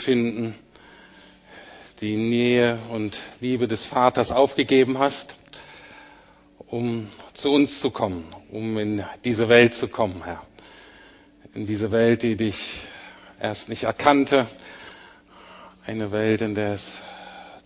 finden, 0.00 0.54
die 2.00 2.16
Nähe 2.16 2.78
und 2.90 3.16
Liebe 3.40 3.68
des 3.68 3.84
Vaters 3.84 4.32
aufgegeben 4.32 4.98
hast, 4.98 5.36
um 6.66 7.08
zu 7.34 7.50
uns 7.50 7.80
zu 7.80 7.90
kommen, 7.90 8.24
um 8.50 8.78
in 8.78 9.04
diese 9.24 9.48
Welt 9.48 9.74
zu 9.74 9.88
kommen, 9.88 10.24
Herr. 10.24 10.42
In 11.52 11.66
diese 11.66 11.90
Welt, 11.90 12.22
die 12.22 12.36
dich 12.36 12.86
erst 13.40 13.68
nicht 13.68 13.84
erkannte, 13.84 14.46
eine 15.86 16.12
Welt, 16.12 16.42
in 16.42 16.54
der 16.54 16.72
es 16.72 17.02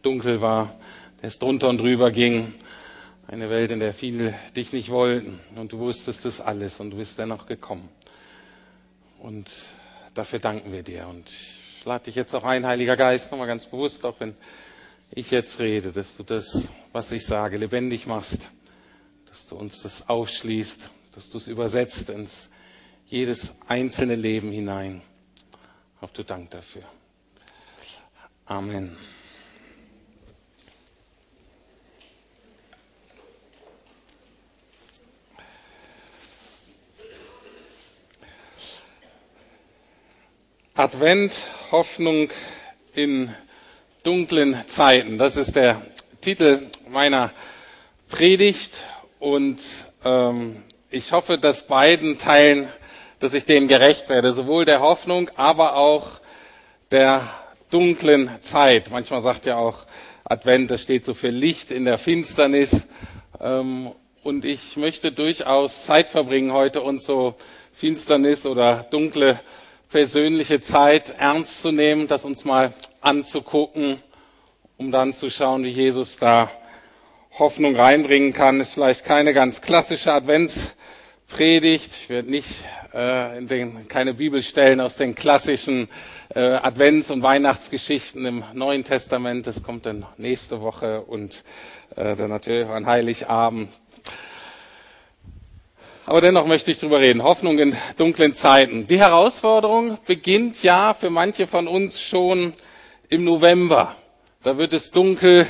dunkel 0.02 0.40
war, 0.40 0.74
der 1.20 1.28
es 1.28 1.38
drunter 1.38 1.68
und 1.68 1.78
drüber 1.78 2.10
ging, 2.10 2.54
eine 3.26 3.50
Welt, 3.50 3.70
in 3.70 3.80
der 3.80 3.94
viele 3.94 4.34
dich 4.56 4.72
nicht 4.72 4.90
wollten 4.90 5.40
und 5.56 5.72
du 5.72 5.78
wusstest 5.78 6.24
das 6.24 6.40
alles 6.40 6.80
und 6.80 6.90
du 6.90 6.96
bist 6.96 7.18
dennoch 7.18 7.46
gekommen. 7.46 7.88
Und 9.18 9.50
dafür 10.14 10.38
danken 10.38 10.72
wir 10.72 10.82
dir 10.82 11.06
und 11.08 11.30
lade 11.84 12.04
dich 12.04 12.14
jetzt 12.14 12.34
auch 12.34 12.44
ein, 12.44 12.66
Heiliger 12.66 12.96
Geist, 12.96 13.30
nochmal 13.30 13.46
ganz 13.46 13.66
bewusst, 13.66 14.04
auch 14.04 14.20
wenn 14.20 14.34
ich 15.10 15.30
jetzt 15.30 15.58
rede, 15.60 15.92
dass 15.92 16.16
du 16.16 16.22
das, 16.22 16.68
was 16.92 17.12
ich 17.12 17.26
sage, 17.26 17.56
lebendig 17.56 18.06
machst, 18.06 18.50
dass 19.28 19.46
du 19.46 19.56
uns 19.56 19.82
das 19.82 20.08
aufschließt, 20.08 20.90
dass 21.14 21.30
du 21.30 21.38
es 21.38 21.48
übersetzt 21.48 22.10
ins 22.10 22.50
jedes 23.06 23.54
einzelne 23.68 24.14
Leben 24.14 24.50
hinein. 24.50 25.02
Auf 26.00 26.12
du 26.12 26.22
Dank 26.22 26.50
dafür. 26.50 26.82
Amen. 28.46 28.96
Advent, 40.76 41.40
Hoffnung 41.70 42.30
in 42.96 43.32
dunklen 44.02 44.60
Zeiten. 44.66 45.18
Das 45.18 45.36
ist 45.36 45.54
der 45.54 45.80
Titel 46.20 46.66
meiner 46.90 47.30
Predigt 48.08 48.82
und 49.20 49.60
ähm, 50.04 50.64
ich 50.90 51.12
hoffe, 51.12 51.38
dass 51.38 51.68
beiden 51.68 52.18
Teilen, 52.18 52.66
dass 53.20 53.34
ich 53.34 53.44
denen 53.44 53.68
gerecht 53.68 54.08
werde, 54.08 54.32
sowohl 54.32 54.64
der 54.64 54.80
Hoffnung, 54.80 55.30
aber 55.36 55.76
auch 55.76 56.18
der 56.90 57.22
dunklen 57.70 58.28
Zeit. 58.40 58.90
Manchmal 58.90 59.20
sagt 59.20 59.46
ja 59.46 59.56
auch 59.56 59.86
Advent, 60.24 60.72
das 60.72 60.82
steht 60.82 61.04
so 61.04 61.14
für 61.14 61.30
Licht 61.30 61.70
in 61.70 61.84
der 61.84 61.98
Finsternis. 61.98 62.88
Ähm, 63.40 63.92
und 64.24 64.44
ich 64.44 64.76
möchte 64.76 65.12
durchaus 65.12 65.84
Zeit 65.84 66.10
verbringen 66.10 66.52
heute 66.52 66.82
und 66.82 67.00
so 67.00 67.36
Finsternis 67.74 68.44
oder 68.44 68.88
dunkle 68.90 69.38
persönliche 69.94 70.60
Zeit 70.60 71.10
ernst 71.18 71.62
zu 71.62 71.70
nehmen, 71.70 72.08
das 72.08 72.24
uns 72.24 72.44
mal 72.44 72.74
anzugucken, 73.00 74.02
um 74.76 74.90
dann 74.90 75.12
zu 75.12 75.30
schauen, 75.30 75.62
wie 75.62 75.68
Jesus 75.68 76.16
da 76.16 76.50
Hoffnung 77.38 77.76
reinbringen 77.76 78.32
kann. 78.32 78.58
Ist 78.58 78.74
vielleicht 78.74 79.04
keine 79.04 79.32
ganz 79.32 79.60
klassische 79.60 80.12
Adventspredigt. 80.12 81.92
Ich 81.94 82.08
werde 82.08 82.28
nicht 82.28 82.48
äh, 82.92 83.38
in 83.38 83.46
den, 83.46 83.86
keine 83.86 84.14
Bibelstellen 84.14 84.80
aus 84.80 84.96
den 84.96 85.14
klassischen 85.14 85.88
äh, 86.34 86.40
Advents- 86.40 87.12
und 87.12 87.22
Weihnachtsgeschichten 87.22 88.26
im 88.26 88.42
Neuen 88.52 88.82
Testament. 88.82 89.46
Das 89.46 89.62
kommt 89.62 89.86
dann 89.86 90.06
nächste 90.16 90.60
Woche 90.60 91.02
und 91.02 91.44
äh, 91.94 92.16
dann 92.16 92.30
natürlich 92.30 92.66
an 92.66 92.86
Heiligabend 92.86 93.68
aber 96.06 96.20
dennoch 96.20 96.46
möchte 96.46 96.70
ich 96.70 96.78
darüber 96.78 97.00
reden. 97.00 97.22
Hoffnung 97.22 97.58
in 97.58 97.76
dunklen 97.96 98.34
Zeiten. 98.34 98.86
Die 98.86 98.98
Herausforderung 98.98 99.98
beginnt 100.06 100.62
ja 100.62 100.94
für 100.94 101.10
manche 101.10 101.46
von 101.46 101.66
uns 101.66 102.00
schon 102.00 102.52
im 103.08 103.24
November. 103.24 103.96
Da 104.42 104.58
wird 104.58 104.72
es 104.74 104.90
dunkel, 104.90 105.46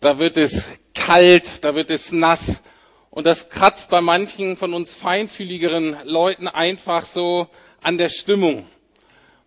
da 0.00 0.18
wird 0.18 0.36
es 0.36 0.68
kalt, 0.94 1.64
da 1.64 1.74
wird 1.74 1.90
es 1.90 2.12
nass. 2.12 2.62
Und 3.10 3.24
das 3.24 3.48
kratzt 3.48 3.90
bei 3.90 4.00
manchen 4.00 4.56
von 4.56 4.74
uns 4.74 4.94
feinfühligeren 4.94 5.96
Leuten 6.04 6.46
einfach 6.46 7.04
so 7.04 7.48
an 7.80 7.96
der 7.96 8.10
Stimmung. 8.10 8.66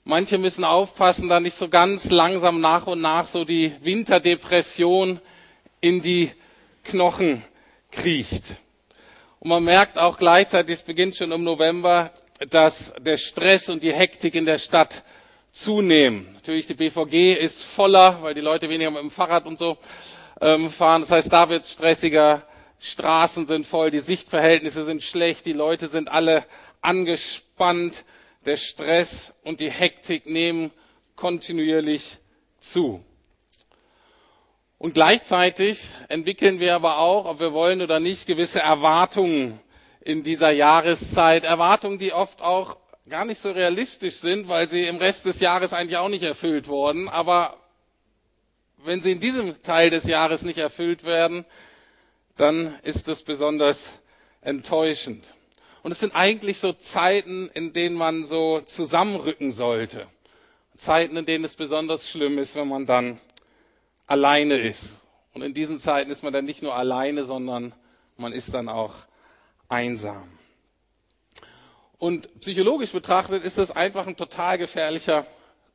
Manche 0.03 0.37
müssen 0.37 0.65
aufpassen, 0.65 1.29
da 1.29 1.39
nicht 1.39 1.57
so 1.57 1.69
ganz 1.69 2.09
langsam 2.09 2.59
nach 2.59 2.87
und 2.87 3.01
nach 3.01 3.27
so 3.27 3.45
die 3.45 3.71
Winterdepression 3.81 5.19
in 5.79 6.01
die 6.01 6.31
Knochen 6.83 7.43
kriecht. 7.91 8.57
Und 9.43 9.49
man 9.49 9.65
merkt 9.65 9.97
auch 9.97 10.17
gleichzeitig, 10.17 10.75
es 10.75 10.83
beginnt 10.83 11.17
schon 11.17 11.33
im 11.33 11.43
November, 11.43 12.11
dass 12.49 12.93
der 12.97 13.17
Stress 13.17 13.67
und 13.67 13.83
die 13.83 13.91
Hektik 13.91 14.35
in 14.35 14.45
der 14.45 14.57
Stadt 14.57 15.03
zunehmen. 15.51 16.31
Natürlich, 16.35 16.65
die 16.65 16.75
BVG 16.75 17.33
ist 17.33 17.65
voller, 17.65 18.19
weil 18.21 18.33
die 18.35 18.39
Leute 18.39 18.69
weniger 18.69 18.89
mit 18.89 19.01
dem 19.01 19.11
Fahrrad 19.11 19.45
und 19.45 19.59
so 19.59 19.77
ähm, 20.39 20.71
fahren. 20.71 21.01
Das 21.01 21.11
heißt, 21.11 21.33
da 21.33 21.49
wird 21.49 21.63
es 21.63 21.73
stressiger. 21.73 22.47
Straßen 22.79 23.45
sind 23.45 23.67
voll, 23.67 23.91
die 23.91 23.99
Sichtverhältnisse 23.99 24.85
sind 24.85 25.03
schlecht, 25.03 25.45
die 25.45 25.51
Leute 25.51 25.89
sind 25.89 26.07
alle 26.07 26.45
angespannt. 26.79 28.05
Der 28.45 28.55
Stress 28.55 29.33
und 29.43 29.59
die 29.59 29.69
Hektik 29.69 30.25
nehmen 30.25 30.71
kontinuierlich 31.17 32.17
zu. 32.61 33.03
Und 34.83 34.95
gleichzeitig 34.95 35.87
entwickeln 36.09 36.59
wir 36.59 36.75
aber 36.75 36.97
auch, 36.97 37.23
ob 37.23 37.39
wir 37.39 37.53
wollen 37.53 37.81
oder 37.81 38.01
nicht, 38.01 38.27
gewisse 38.27 38.59
Erwartungen 38.59 39.57
in 40.01 40.23
dieser 40.23 40.51
Jahreszeit. 40.51 41.45
Erwartungen, 41.45 41.99
die 41.99 42.11
oft 42.11 42.41
auch 42.41 42.75
gar 43.07 43.23
nicht 43.23 43.39
so 43.39 43.51
realistisch 43.51 44.15
sind, 44.15 44.49
weil 44.49 44.67
sie 44.67 44.83
im 44.83 44.97
Rest 44.97 45.25
des 45.25 45.39
Jahres 45.39 45.71
eigentlich 45.71 45.95
auch 45.95 46.09
nicht 46.09 46.23
erfüllt 46.23 46.67
wurden. 46.67 47.07
Aber 47.07 47.55
wenn 48.83 49.01
sie 49.01 49.13
in 49.13 49.21
diesem 49.21 49.61
Teil 49.63 49.89
des 49.89 50.03
Jahres 50.03 50.43
nicht 50.43 50.57
erfüllt 50.57 51.05
werden, 51.05 51.45
dann 52.35 52.77
ist 52.83 53.07
es 53.07 53.23
besonders 53.23 53.93
enttäuschend. 54.41 55.33
Und 55.81 55.93
es 55.93 56.01
sind 56.01 56.13
eigentlich 56.13 56.59
so 56.59 56.73
Zeiten, 56.73 57.49
in 57.53 57.71
denen 57.71 57.95
man 57.95 58.25
so 58.25 58.59
zusammenrücken 58.59 59.53
sollte. 59.53 60.07
Zeiten, 60.75 61.15
in 61.15 61.23
denen 61.23 61.45
es 61.45 61.55
besonders 61.55 62.09
schlimm 62.09 62.37
ist, 62.37 62.57
wenn 62.57 62.67
man 62.67 62.85
dann 62.85 63.21
alleine 64.07 64.57
ist. 64.57 64.99
Und 65.33 65.41
in 65.41 65.53
diesen 65.53 65.77
Zeiten 65.77 66.11
ist 66.11 66.23
man 66.23 66.33
dann 66.33 66.45
nicht 66.45 66.61
nur 66.61 66.75
alleine, 66.75 67.23
sondern 67.23 67.73
man 68.17 68.33
ist 68.33 68.53
dann 68.53 68.69
auch 68.69 68.93
einsam. 69.67 70.29
Und 71.97 72.39
psychologisch 72.41 72.91
betrachtet 72.91 73.43
ist 73.43 73.57
das 73.57 73.71
einfach 73.71 74.07
ein 74.07 74.17
total 74.17 74.57
gefährlicher 74.57 75.25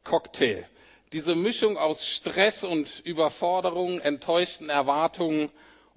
Cocktail. 0.05 0.65
Diese 1.12 1.34
Mischung 1.34 1.78
aus 1.78 2.06
Stress 2.06 2.65
und 2.65 3.00
Überforderung, 3.00 3.99
enttäuschten 4.00 4.69
Erwartungen 4.69 5.50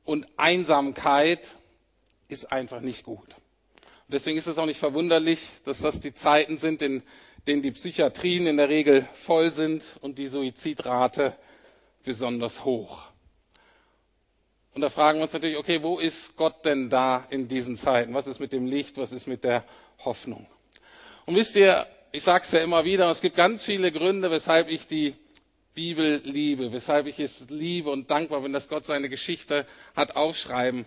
und 0.06 0.26
Einsamkeit 0.38 1.58
ist 2.30 2.52
einfach 2.52 2.80
nicht 2.80 3.04
gut. 3.04 3.28
Und 3.28 4.14
deswegen 4.14 4.38
ist 4.38 4.48
es 4.48 4.58
auch 4.58 4.66
nicht 4.66 4.80
verwunderlich, 4.80 5.50
dass 5.66 5.80
das 5.80 6.00
die 6.00 6.14
Zeiten 6.14 6.58
sind, 6.58 6.82
in 6.82 7.04
denen 7.46 7.62
die 7.62 7.72
Psychiatrien 7.72 8.48
in 8.48 8.58
der 8.58 8.70
Regel 8.70 9.06
voll 9.14 9.52
sind 9.52 9.84
und 10.00 10.18
die 10.18 10.28
Suizidrate 10.28 11.36
besonders 12.04 12.66
hoch. 12.66 13.04
Und 14.74 14.82
da 14.82 14.90
fragen 14.90 15.20
wir 15.20 15.24
uns 15.24 15.34
natürlich, 15.34 15.58
okay, 15.58 15.84
wo 15.84 16.00
ist 16.00 16.36
Gott 16.38 16.64
denn 16.66 16.90
da 16.90 17.28
in 17.30 17.48
diesen 17.48 17.76
Zeiten? 17.76 18.14
Was 18.14 18.28
ist 18.28 18.40
mit 18.40 18.54
dem 18.54 18.66
Licht? 18.66 18.98
Was 18.98 19.12
ist 19.12 19.28
mit 19.28 19.44
der 19.44 19.66
Hoffnung? 20.06 20.48
Und 21.26 21.36
wisst 21.36 21.56
ihr, 21.56 21.86
ich 22.14 22.24
sage 22.24 22.44
es 22.44 22.52
ja 22.52 22.60
immer 22.60 22.86
wieder, 22.86 23.10
es 23.10 23.22
gibt 23.22 23.36
ganz 23.36 23.66
viele 23.66 23.92
Gründe, 23.92 24.32
weshalb 24.32 24.70
ich 24.70 24.88
die 24.88 25.16
Bibel 25.74 26.22
liebe, 26.24 26.72
weshalb 26.72 27.08
ich 27.08 27.20
es 27.20 27.50
liebe 27.50 27.90
und 27.90 28.12
dankbar 28.12 28.42
bin, 28.42 28.54
dass 28.54 28.70
Gott 28.70 28.86
seine 28.86 29.10
Geschichte 29.10 29.66
hat 29.96 30.16
aufschreiben 30.16 30.86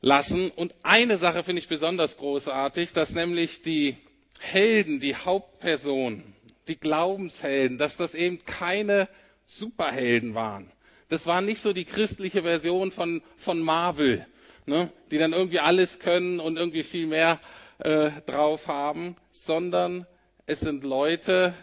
lassen. 0.00 0.50
Und 0.50 0.74
eine 0.82 1.16
Sache 1.16 1.42
finde 1.42 1.60
ich 1.60 1.68
besonders 1.68 2.16
großartig, 2.16 2.92
dass 2.92 3.14
nämlich 3.14 3.62
die 3.62 3.96
Helden, 4.38 5.00
die 5.00 5.16
Hauptpersonen, 5.16 6.34
die 6.68 6.78
Glaubenshelden, 6.78 7.78
dass 7.78 7.96
das 7.96 8.14
eben 8.14 8.44
keine 8.44 9.08
Superhelden 9.46 10.34
waren. 10.34 10.70
Das 11.08 11.26
war 11.26 11.40
nicht 11.40 11.60
so 11.60 11.72
die 11.72 11.84
christliche 11.84 12.42
Version 12.42 12.90
von, 12.90 13.22
von 13.36 13.60
Marvel, 13.60 14.26
ne, 14.66 14.90
die 15.10 15.18
dann 15.18 15.32
irgendwie 15.32 15.60
alles 15.60 16.00
können 16.00 16.40
und 16.40 16.56
irgendwie 16.56 16.82
viel 16.82 17.06
mehr 17.06 17.40
äh, 17.78 18.10
drauf 18.26 18.66
haben, 18.66 19.16
sondern 19.30 20.06
es 20.46 20.60
sind 20.60 20.82
Leute, 20.82 21.54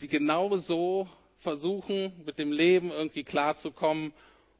die 0.00 0.08
genau 0.08 0.56
so 0.56 1.08
versuchen, 1.38 2.12
mit 2.24 2.38
dem 2.38 2.52
Leben 2.52 2.90
irgendwie 2.90 3.24
klarzukommen. 3.24 4.12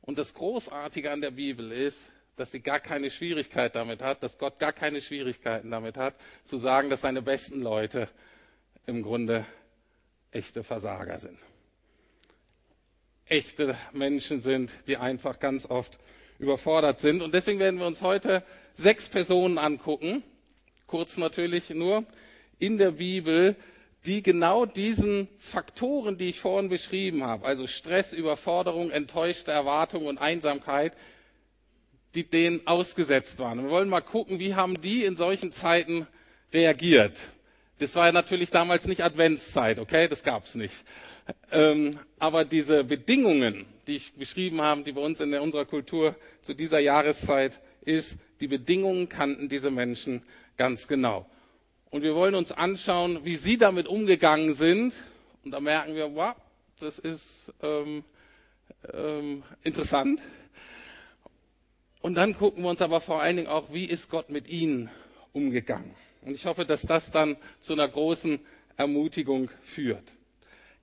Und 0.03 0.19
das 0.19 0.35
Großartige 0.35 1.11
an 1.11 1.21
der 1.21 1.31
Bibel 1.31 1.71
ist, 1.71 2.11
dass 2.37 2.51
sie 2.51 2.61
gar 2.61 2.81
keine 2.81 3.11
Schwierigkeit 3.11 3.77
damit 3.77 4.03
hat, 4.03 4.23
dass 4.25 4.39
Gott 4.39 4.59
gar 4.59 4.73
keine 4.73 5.01
Schwierigkeiten 5.01 5.71
damit 5.71 5.97
hat, 5.97 6.17
zu 6.45 6.59
sagen, 6.59 6.91
dass 6.91 7.03
seine 7.03 7.23
besten 7.23 7.63
Leute 7.63 8.09
im 8.87 9.03
Grunde 9.03 9.47
echte 10.33 10.65
Versager 10.65 11.19
sind 11.21 11.39
echte 13.27 13.77
Menschen 13.93 14.41
sind, 14.41 14.73
die 14.87 14.97
einfach 14.97 15.39
ganz 15.41 15.67
oft 15.69 15.99
überfordert 16.39 17.01
sind. 17.01 17.23
Und 17.23 17.35
deswegen 17.35 17.59
werden 17.59 17.81
wir 17.81 17.87
uns 17.87 18.03
heute 18.03 18.43
sechs 18.73 19.09
Personen 19.09 19.59
angucken, 19.59 20.23
kurz 20.87 21.17
natürlich 21.17 21.71
nur, 21.71 22.05
in 22.59 22.79
der 22.79 22.93
Bibel, 22.93 23.57
die 24.07 24.23
genau 24.23 24.67
diesen 24.67 25.29
Faktoren, 25.39 26.19
die 26.19 26.29
ich 26.29 26.41
vorhin 26.41 26.69
beschrieben 26.69 27.25
habe, 27.25 27.47
also 27.47 27.67
Stress, 27.67 28.13
Überforderung, 28.13 28.91
enttäuschte 28.91 29.51
Erwartung 29.51 30.07
und 30.07 30.19
Einsamkeit, 30.19 30.93
die 32.15 32.25
denen 32.25 32.67
ausgesetzt 32.67 33.39
waren. 33.39 33.59
Und 33.59 33.65
wir 33.67 33.71
wollen 33.71 33.89
mal 33.89 34.03
gucken, 34.03 34.39
wie 34.39 34.55
haben 34.55 34.81
die 34.81 35.05
in 35.05 35.17
solchen 35.17 35.53
Zeiten 35.53 36.07
reagiert. 36.53 37.19
Das 37.79 37.95
war 37.97 38.07
ja 38.07 38.13
natürlich 38.13 38.51
damals 38.51 38.87
nicht 38.87 39.03
Adventszeit, 39.03 39.79
okay, 39.79 40.07
das 40.07 40.23
gab's 40.23 40.55
nicht. 40.55 40.75
Ähm, 41.53 41.99
aber 42.19 42.45
diese 42.45 42.85
Bedingungen, 42.85 43.67
die 43.87 43.97
ich 43.97 44.13
beschrieben 44.15 44.61
habe, 44.61 44.83
die 44.83 44.93
bei 44.93 45.01
uns 45.01 45.21
in 45.21 45.33
unserer 45.35 45.65
Kultur 45.65 46.17
zu 46.43 46.55
dieser 46.55 46.79
Jahreszeit 46.79 47.61
ist, 47.85 48.19
die 48.41 48.49
Bedingungen 48.49 49.09
kannten 49.09 49.49
diese 49.49 49.71
Menschen 49.71 50.23
ganz 50.57 50.89
genau. 50.89 51.27
Und 51.91 52.03
wir 52.03 52.15
wollen 52.15 52.35
uns 52.35 52.51
anschauen, 52.51 53.25
wie 53.25 53.37
sie 53.37 53.57
damit 53.57 53.87
umgegangen 53.87 54.53
sind. 54.55 54.95
Und 55.45 55.53
da 55.53 55.61
merken 55.61 55.95
wir, 55.95 56.15
wow, 56.15 56.35
das 56.81 56.99
ist 56.99 57.53
ähm, 57.63 58.05
ähm, 58.93 59.43
interessant. 59.63 60.21
Und 62.01 62.17
dann 62.17 62.37
gucken 62.37 62.65
wir 62.65 62.71
uns 62.71 62.83
aber 62.83 63.01
vor 63.01 63.23
allen 63.23 63.37
Dingen 63.37 63.49
auch, 63.49 63.73
wie 63.73 63.85
ist 63.85 64.11
Gott 64.11 64.29
mit 64.29 64.49
ihnen 64.49 64.91
umgegangen. 65.33 65.95
Und 66.23 66.35
ich 66.35 66.45
hoffe, 66.47 66.65
dass 66.65 66.83
das 66.83 67.11
dann 67.11 67.37
zu 67.61 67.75
einer 67.75 67.89
großen 67.89 68.41
Ermutigung 68.77 69.51
führt. 69.63 70.14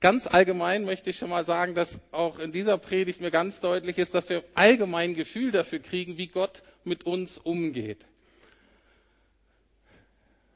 Ganz 0.02 0.26
allgemein 0.26 0.84
möchte 0.84 1.12
ich 1.12 1.20
schon 1.20 1.30
mal 1.30 1.46
sagen, 1.46 1.76
dass 1.76 2.02
auch 2.12 2.40
in 2.40 2.52
dieser 2.52 2.80
Predigt 2.80 3.22
mir 3.22 3.30
ganz 3.30 3.62
deutlich 3.62 4.00
ist, 4.00 4.16
dass 4.16 4.30
wir 4.30 4.44
allgemein 4.56 5.14
Gefühl 5.14 5.52
dafür 5.52 5.78
kriegen, 5.78 6.18
wie 6.18 6.26
Gott 6.26 6.64
mit 6.84 7.06
uns 7.06 7.38
umgeht. 7.38 8.04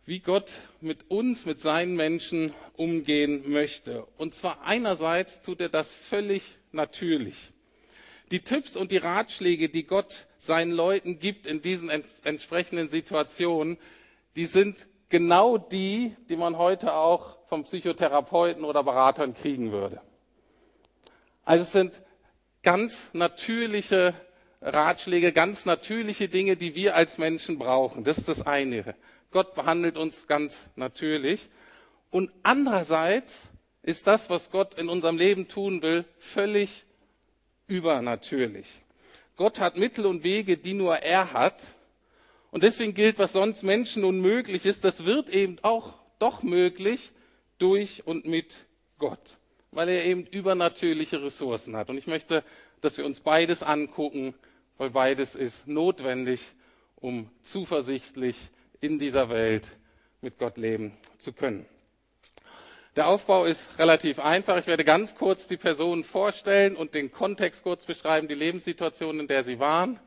Wie 0.07 0.19
Gott 0.19 0.51
mit 0.81 1.11
uns, 1.11 1.45
mit 1.45 1.59
seinen 1.59 1.95
Menschen 1.95 2.53
umgehen 2.75 3.43
möchte. 3.51 4.07
Und 4.17 4.33
zwar 4.33 4.63
einerseits 4.63 5.43
tut 5.43 5.61
er 5.61 5.69
das 5.69 5.95
völlig 5.95 6.57
natürlich. 6.71 7.51
Die 8.31 8.39
Tipps 8.39 8.75
und 8.75 8.91
die 8.91 8.97
Ratschläge, 8.97 9.69
die 9.69 9.83
Gott 9.83 10.25
seinen 10.39 10.71
Leuten 10.71 11.19
gibt 11.19 11.45
in 11.45 11.61
diesen 11.61 11.91
entsprechenden 12.23 12.89
Situationen, 12.89 13.77
die 14.35 14.45
sind 14.45 14.87
genau 15.15 15.57
die, 15.57 16.13
die 16.27 16.35
man 16.35 16.57
heute 16.57 16.93
auch 16.93 17.37
vom 17.47 17.63
Psychotherapeuten 17.63 18.65
oder 18.65 18.83
Beratern 18.83 19.33
kriegen 19.33 19.71
würde. 19.71 20.01
Also 21.45 21.63
es 21.63 21.71
sind 21.71 22.01
ganz 22.63 23.11
natürliche 23.13 24.13
Ratschläge, 24.61 25.31
ganz 25.31 25.65
natürliche 25.65 26.27
Dinge, 26.27 26.57
die 26.57 26.75
wir 26.75 26.97
als 26.97 27.17
Menschen 27.17 27.57
brauchen. 27.57 28.03
Das 28.03 28.17
ist 28.17 28.27
das 28.27 28.45
eine. 28.45 28.93
Gott 29.31 29.55
behandelt 29.55 29.95
uns 29.95 30.27
ganz 30.27 30.69
natürlich. 30.75 31.47
Und 32.11 32.29
andererseits 32.43 33.49
ist 33.83 34.07
das, 34.07 34.29
was 34.29 34.51
Gott 34.51 34.73
in 34.73 34.89
unserem 34.89 35.17
Leben 35.17 35.47
tun 35.47 35.81
will, 35.81 36.03
völlig 36.19 36.83
übernatürlich. 37.67 38.81
Gott 39.37 39.61
hat 39.61 39.77
Mittel 39.77 40.07
und 40.07 40.25
Wege, 40.25 40.57
die 40.57 40.73
nur 40.73 40.97
er 40.97 41.31
hat. 41.31 41.63
Und 42.55 42.63
deswegen 42.63 42.93
gilt, 42.93 43.19
was 43.19 43.33
sonst 43.33 43.63
Menschen 43.63 44.05
unmöglich 44.05 44.65
ist, 44.65 44.85
das 44.85 45.03
wird 45.03 45.27
eben 45.27 45.57
auch 45.61 45.93
doch 46.19 46.41
möglich 46.41 47.11
durch 47.57 48.07
und 48.07 48.27
mit 48.27 48.55
Gott, 48.97 49.39
weil 49.71 49.89
er 49.89 50.05
eben 50.05 50.25
übernatürliche 50.25 51.21
Ressourcen 51.21 51.75
hat. 51.75 51.89
Und 51.89 51.97
ich 51.97 52.07
möchte, 52.07 52.45
dass 52.79 52.97
wir 52.97 53.05
uns 53.05 53.19
beides 53.19 53.61
angucken, 53.61 54.35
weil 54.77 54.91
beides 54.91 55.35
ist 55.35 55.67
notwendig, 55.67 56.53
um 56.95 57.29
zuversichtlich 57.43 58.37
in 58.79 58.99
dieser 58.99 59.27
Welt 59.27 59.67
mit 60.21 60.39
Gott 60.39 60.55
leben 60.55 60.93
zu 61.17 61.33
können. 61.33 61.65
Der 62.95 63.07
Aufbau 63.07 63.43
ist 63.43 63.77
relativ 63.77 64.17
einfach. 64.17 64.55
Ich 64.59 64.67
werde 64.67 64.85
ganz 64.85 65.13
kurz 65.15 65.45
die 65.49 65.57
Personen 65.57 66.05
vorstellen 66.05 66.77
und 66.77 66.93
den 66.93 67.11
Kontext 67.11 67.63
kurz 67.63 67.85
beschreiben, 67.85 68.29
die 68.29 68.33
Lebenssituation, 68.33 69.19
in 69.19 69.27
der 69.27 69.43
sie 69.43 69.59
waren. 69.59 69.99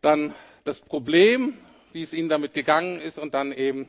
Dann 0.00 0.34
das 0.64 0.80
Problem, 0.80 1.54
wie 1.92 2.02
es 2.02 2.12
ihnen 2.12 2.28
damit 2.28 2.54
gegangen 2.54 3.00
ist 3.00 3.18
und 3.18 3.34
dann 3.34 3.52
eben, 3.52 3.88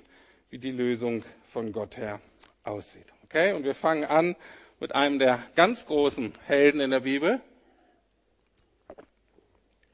wie 0.50 0.58
die 0.58 0.72
Lösung 0.72 1.24
von 1.50 1.72
Gott 1.72 1.98
her 1.98 2.20
aussieht. 2.64 3.06
Okay? 3.26 3.54
Und 3.54 3.64
wir 3.64 3.76
fangen 3.76 4.04
an 4.04 4.36
mit 4.80 4.96
einem 4.96 5.20
der 5.20 5.44
ganz 5.56 5.86
großen 5.86 6.34
Helden 6.46 6.82
in 6.82 6.92
der 6.92 7.02
Bibel. 7.02 7.40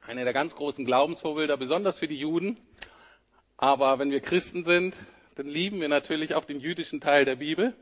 Einer 0.06 0.24
der 0.24 0.32
ganz 0.32 0.54
großen 0.54 0.84
Glaubensvorbilder, 0.84 1.56
besonders 1.56 1.98
für 1.98 2.08
die 2.08 2.18
Juden. 2.18 2.58
Aber 3.56 3.98
wenn 3.98 4.10
wir 4.10 4.20
Christen 4.20 4.64
sind, 4.64 4.96
dann 5.34 5.46
lieben 5.46 5.80
wir 5.80 5.88
natürlich 5.88 6.34
auch 6.34 6.44
den 6.44 6.58
jüdischen 6.58 7.00
Teil 7.00 7.24
der 7.24 7.36
Bibel, 7.36 7.74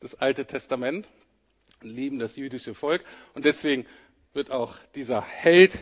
das 0.00 0.14
Alte 0.14 0.44
Testament, 0.44 1.08
lieben 1.80 2.18
das 2.18 2.36
jüdische 2.36 2.74
Volk. 2.74 3.02
Und 3.34 3.44
deswegen 3.44 3.86
wird 4.32 4.50
auch 4.50 4.76
dieser 4.94 5.22
Held 5.22 5.78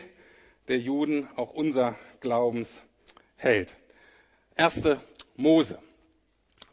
der 0.67 0.79
Juden 0.79 1.27
auch 1.35 1.51
unser 1.51 1.95
Glaubensheld. 2.19 3.75
Erste 4.55 5.01
Mose. 5.35 5.79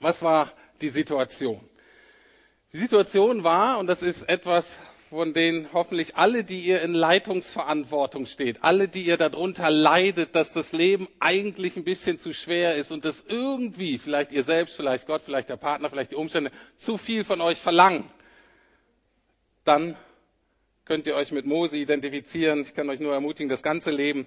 Was 0.01 0.23
war 0.23 0.53
die 0.81 0.89
Situation? 0.89 1.61
Die 2.73 2.79
Situation 2.79 3.45
war, 3.45 3.79
und 3.79 3.87
das 3.87 4.03
ist 4.03 4.29
etwas, 4.29 4.79
von 5.09 5.33
denen 5.33 5.69
hoffentlich 5.73 6.17
alle, 6.17 6.43
die 6.43 6.61
ihr 6.61 6.83
in 6.83 6.93
Leitungsverantwortung 6.93 8.27
steht, 8.27 8.65
alle, 8.65 8.89
die 8.89 9.05
ihr 9.05 9.17
darunter 9.17 9.71
leidet, 9.71 10.35
dass 10.35 10.53
das 10.53 10.73
Leben 10.73 11.07
eigentlich 11.21 11.77
ein 11.77 11.85
bisschen 11.85 12.19
zu 12.19 12.33
schwer 12.33 12.75
ist 12.75 12.91
und 12.91 13.05
dass 13.05 13.25
irgendwie, 13.29 13.99
vielleicht 13.99 14.33
ihr 14.33 14.43
selbst, 14.43 14.75
vielleicht 14.75 15.07
Gott, 15.07 15.23
vielleicht 15.25 15.51
der 15.51 15.57
Partner, 15.57 15.89
vielleicht 15.89 16.11
die 16.11 16.17
Umstände, 16.17 16.51
zu 16.75 16.97
viel 16.99 17.23
von 17.23 17.41
euch 17.41 17.59
verlangen, 17.61 18.11
dann 19.63 19.97
könnt 20.85 21.07
ihr 21.07 21.15
euch 21.15 21.33
mit 21.33 21.47
Mose 21.47 21.79
identifizieren. 21.79 22.61
Ich 22.61 22.75
kann 22.75 22.91
euch 22.91 23.01
nur 23.01 23.15
ermutigen, 23.15 23.49
das 23.49 23.63
ganze 23.63 23.91
Leben 23.91 24.27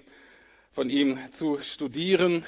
von 0.72 0.90
ihm 0.90 1.18
zu 1.30 1.60
studieren. 1.60 2.44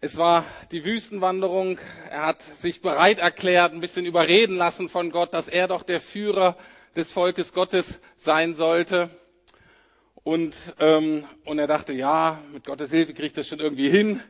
Es 0.00 0.16
war 0.16 0.44
die 0.72 0.84
Wüstenwanderung. 0.84 1.78
Er 2.10 2.26
hat 2.26 2.42
sich 2.42 2.80
bereit 2.80 3.20
erklärt, 3.20 3.72
ein 3.72 3.80
bisschen 3.80 4.04
überreden 4.04 4.56
lassen 4.56 4.88
von 4.88 5.12
Gott, 5.12 5.32
dass 5.32 5.46
er 5.46 5.68
doch 5.68 5.84
der 5.84 6.00
Führer 6.00 6.56
des 6.96 7.12
Volkes 7.12 7.52
Gottes 7.52 8.00
sein 8.16 8.56
sollte. 8.56 9.10
Und, 10.24 10.56
ähm, 10.80 11.24
und 11.44 11.60
er 11.60 11.68
dachte, 11.68 11.92
ja, 11.92 12.42
mit 12.52 12.64
Gottes 12.64 12.90
Hilfe 12.90 13.14
kriege 13.14 13.28
ich 13.28 13.32
das 13.32 13.46
schon 13.46 13.60
irgendwie 13.60 13.90
hin. 13.90 14.20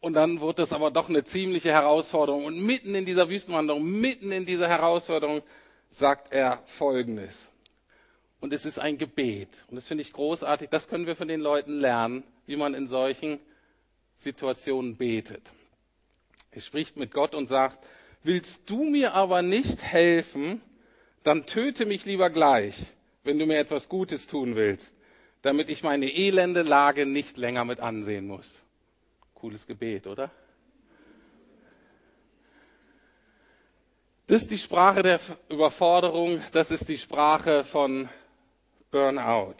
Und 0.00 0.14
dann 0.14 0.40
wurde 0.40 0.62
das 0.62 0.72
aber 0.72 0.90
doch 0.90 1.08
eine 1.08 1.22
ziemliche 1.22 1.70
Herausforderung. 1.70 2.44
Und 2.44 2.60
mitten 2.60 2.96
in 2.96 3.06
dieser 3.06 3.28
Wüstenwanderung, 3.28 3.84
mitten 3.84 4.32
in 4.32 4.44
dieser 4.44 4.68
Herausforderung, 4.68 5.42
sagt 5.94 6.32
er 6.32 6.60
Folgendes. 6.66 7.48
Und 8.40 8.52
es 8.52 8.66
ist 8.66 8.80
ein 8.80 8.98
Gebet. 8.98 9.48
Und 9.68 9.76
das 9.76 9.86
finde 9.86 10.02
ich 10.02 10.12
großartig. 10.12 10.68
Das 10.68 10.88
können 10.88 11.06
wir 11.06 11.14
von 11.14 11.28
den 11.28 11.40
Leuten 11.40 11.78
lernen, 11.78 12.24
wie 12.46 12.56
man 12.56 12.74
in 12.74 12.88
solchen 12.88 13.38
Situationen 14.16 14.96
betet. 14.96 15.52
Er 16.50 16.60
spricht 16.60 16.96
mit 16.96 17.12
Gott 17.12 17.32
und 17.34 17.46
sagt, 17.46 17.78
willst 18.24 18.62
du 18.66 18.82
mir 18.82 19.14
aber 19.14 19.42
nicht 19.42 19.82
helfen, 19.82 20.60
dann 21.22 21.46
töte 21.46 21.86
mich 21.86 22.04
lieber 22.04 22.28
gleich, 22.28 22.74
wenn 23.22 23.38
du 23.38 23.46
mir 23.46 23.58
etwas 23.58 23.88
Gutes 23.88 24.26
tun 24.26 24.56
willst, 24.56 24.92
damit 25.42 25.68
ich 25.68 25.84
meine 25.84 26.12
elende 26.12 26.62
Lage 26.62 27.06
nicht 27.06 27.36
länger 27.36 27.64
mit 27.64 27.78
ansehen 27.78 28.26
muss. 28.26 28.50
Cooles 29.34 29.64
Gebet, 29.66 30.08
oder? 30.08 30.30
Das 34.26 34.40
ist 34.40 34.50
die 34.50 34.56
Sprache 34.58 35.02
der 35.02 35.20
Überforderung, 35.50 36.40
das 36.52 36.70
ist 36.70 36.88
die 36.88 36.96
Sprache 36.96 37.62
von 37.62 38.08
Burnout. 38.90 39.56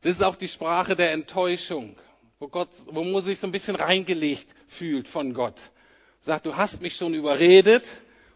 Das 0.00 0.12
ist 0.12 0.22
auch 0.22 0.36
die 0.36 0.48
Sprache 0.48 0.96
der 0.96 1.12
Enttäuschung, 1.12 1.94
wo 2.38 2.48
Gott, 2.48 2.70
wo 2.86 3.04
man 3.04 3.22
sich 3.22 3.38
so 3.38 3.46
ein 3.46 3.52
bisschen 3.52 3.74
reingelegt 3.74 4.48
fühlt 4.66 5.08
von 5.08 5.34
Gott. 5.34 5.60
Sagt, 6.22 6.46
du 6.46 6.56
hast 6.56 6.80
mich 6.80 6.96
schon 6.96 7.12
überredet 7.12 7.84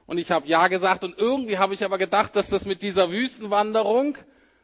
und 0.05 0.19
ich 0.19 0.31
habe 0.31 0.47
ja 0.47 0.69
gesagt 0.69 1.05
und 1.05 1.17
irgendwie 1.17 1.57
habe 1.57 1.73
ich 1.73 1.83
aber 1.83 1.97
gedacht, 1.97 2.37
dass 2.37 2.51
das 2.51 2.67
mit 2.67 2.83
dieser 2.83 3.11
Wüstenwanderung, 3.11 4.19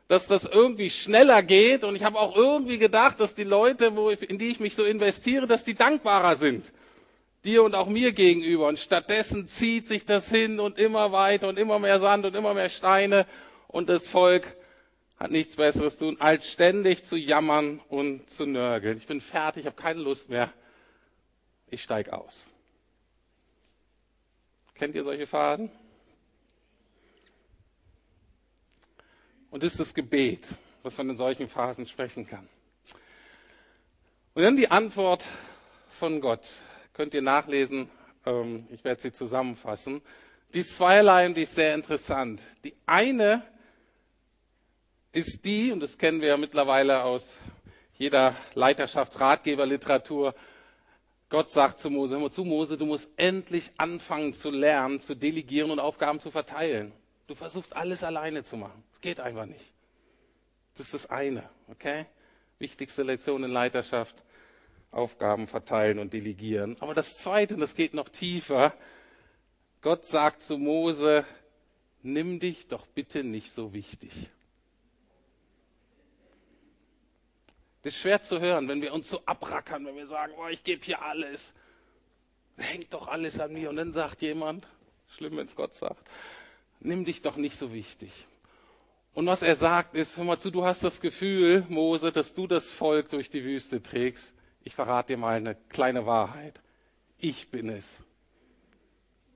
dass 0.08 0.26
das 0.26 0.44
irgendwie 0.44 0.90
schneller 0.90 1.42
geht 1.42 1.84
und 1.84 1.96
ich 1.96 2.04
habe 2.04 2.18
auch 2.18 2.36
irgendwie 2.36 2.76
gedacht, 2.76 3.18
dass 3.18 3.34
die 3.34 3.44
Leute, 3.44 3.96
wo 3.96 4.10
ich, 4.10 4.28
in 4.28 4.36
die 4.36 4.48
ich 4.48 4.60
mich 4.60 4.74
so 4.74 4.84
investiere, 4.84 5.46
dass 5.46 5.64
die 5.64 5.74
dankbarer 5.74 6.36
sind 6.36 6.70
dir 7.44 7.62
und 7.62 7.74
auch 7.74 7.88
mir 7.88 8.12
gegenüber. 8.12 8.68
Und 8.68 8.78
stattdessen 8.78 9.48
zieht 9.48 9.88
sich 9.88 10.04
das 10.04 10.28
hin 10.28 10.60
und 10.60 10.78
immer 10.78 11.12
weiter 11.12 11.48
und 11.48 11.58
immer 11.58 11.78
mehr 11.78 12.00
Sand 12.00 12.26
und 12.26 12.34
immer 12.34 12.54
mehr 12.54 12.68
Steine. 12.68 13.26
Und 13.68 13.88
das 13.88 14.08
Volk 14.08 14.56
hat 15.18 15.30
nichts 15.30 15.56
Besseres 15.56 15.98
zu 15.98 16.06
tun, 16.06 16.20
als 16.20 16.50
ständig 16.50 17.04
zu 17.04 17.16
jammern 17.16 17.80
und 17.88 18.30
zu 18.30 18.46
nörgeln. 18.46 18.96
Ich 18.98 19.06
bin 19.06 19.20
fertig, 19.20 19.60
ich 19.60 19.66
habe 19.66 19.80
keine 19.80 20.00
Lust 20.00 20.28
mehr. 20.28 20.52
Ich 21.68 21.82
steig 21.82 22.08
aus. 22.08 22.46
Kennt 24.74 24.94
ihr 24.94 25.04
solche 25.04 25.26
Phasen? 25.26 25.70
Und 29.50 29.62
ist 29.62 29.78
das 29.78 29.92
Gebet, 29.92 30.48
was 30.82 30.96
man 30.96 31.10
in 31.10 31.16
solchen 31.16 31.48
Phasen 31.48 31.86
sprechen 31.86 32.26
kann. 32.26 32.48
Und 34.32 34.42
dann 34.42 34.56
die 34.56 34.70
Antwort 34.70 35.24
von 35.98 36.20
Gott 36.20 36.48
könnt 36.92 37.14
ihr 37.14 37.22
nachlesen 37.22 37.90
Ähm, 38.26 38.66
ich 38.70 38.84
werde 38.84 39.00
sie 39.00 39.12
zusammenfassen. 39.12 40.02
Die 40.52 40.60
ist 40.60 40.76
zweierlei 40.76 41.28
die 41.32 41.42
ist 41.42 41.54
sehr 41.54 41.74
interessant. 41.74 42.42
Die 42.64 42.74
eine 42.86 43.42
ist 45.12 45.44
die, 45.44 45.72
und 45.72 45.80
das 45.80 45.96
kennen 45.96 46.20
wir 46.20 46.28
ja 46.28 46.36
mittlerweile 46.36 47.04
aus 47.04 47.36
jeder 47.96 48.34
Leiterschaftsratgeberliteratur, 48.54 50.34
Gott 51.28 51.50
sagt 51.50 51.78
zu 51.78 51.90
Mose, 51.90 52.14
hör 52.14 52.20
mal 52.22 52.30
zu 52.30 52.44
Mose, 52.44 52.76
du 52.76 52.86
musst 52.86 53.08
endlich 53.16 53.70
anfangen 53.76 54.32
zu 54.32 54.50
lernen, 54.50 54.98
zu 54.98 55.14
delegieren 55.14 55.70
und 55.70 55.78
Aufgaben 55.78 56.18
zu 56.18 56.30
verteilen. 56.30 56.92
Du 57.28 57.36
versuchst 57.36 57.76
alles 57.76 58.02
alleine 58.02 58.42
zu 58.42 58.56
machen. 58.56 58.82
Das 58.92 59.00
geht 59.00 59.20
einfach 59.20 59.46
nicht. 59.46 59.64
Das 60.74 60.86
ist 60.86 60.94
das 60.94 61.10
eine, 61.10 61.48
okay? 61.68 62.06
Wichtigste 62.58 63.04
Lektion 63.04 63.44
in 63.44 63.52
Leiterschaft. 63.52 64.16
Aufgaben 64.90 65.46
verteilen 65.46 65.98
und 65.98 66.12
delegieren. 66.12 66.76
Aber 66.80 66.94
das 66.94 67.18
zweite, 67.18 67.54
und 67.54 67.60
das 67.60 67.74
geht 67.74 67.94
noch 67.94 68.08
tiefer. 68.08 68.74
Gott 69.82 70.04
sagt 70.04 70.42
zu 70.42 70.58
Mose, 70.58 71.24
nimm 72.02 72.40
dich 72.40 72.68
doch 72.68 72.86
bitte 72.86 73.22
nicht 73.24 73.52
so 73.52 73.72
wichtig. 73.72 74.12
Das 77.82 77.94
ist 77.94 78.00
schwer 78.00 78.20
zu 78.20 78.40
hören, 78.40 78.68
wenn 78.68 78.82
wir 78.82 78.92
uns 78.92 79.08
so 79.08 79.22
abrackern, 79.24 79.86
wenn 79.86 79.96
wir 79.96 80.06
sagen, 80.06 80.34
oh, 80.38 80.48
ich 80.48 80.64
gebe 80.64 80.84
hier 80.84 81.00
alles. 81.02 81.54
Hängt 82.58 82.92
doch 82.92 83.08
alles 83.08 83.40
an 83.40 83.52
mir. 83.52 83.70
Und 83.70 83.76
dann 83.76 83.92
sagt 83.92 84.20
jemand, 84.20 84.66
schlimm, 85.16 85.36
wenn 85.36 85.46
es 85.46 85.56
Gott 85.56 85.74
sagt, 85.76 86.06
nimm 86.80 87.04
dich 87.06 87.22
doch 87.22 87.36
nicht 87.36 87.56
so 87.56 87.72
wichtig. 87.72 88.10
Und 89.14 89.26
was 89.26 89.42
er 89.42 89.56
sagt 89.56 89.94
ist, 89.94 90.16
hör 90.16 90.24
mal 90.24 90.38
zu, 90.38 90.50
du 90.50 90.64
hast 90.64 90.84
das 90.84 91.00
Gefühl, 91.00 91.64
Mose, 91.68 92.12
dass 92.12 92.34
du 92.34 92.46
das 92.46 92.70
Volk 92.70 93.08
durch 93.10 93.30
die 93.30 93.44
Wüste 93.44 93.82
trägst. 93.82 94.32
Ich 94.62 94.74
verrate 94.74 95.14
dir 95.14 95.18
mal 95.18 95.36
eine 95.36 95.54
kleine 95.68 96.06
Wahrheit. 96.06 96.60
Ich 97.18 97.50
bin 97.50 97.68
es, 97.68 98.02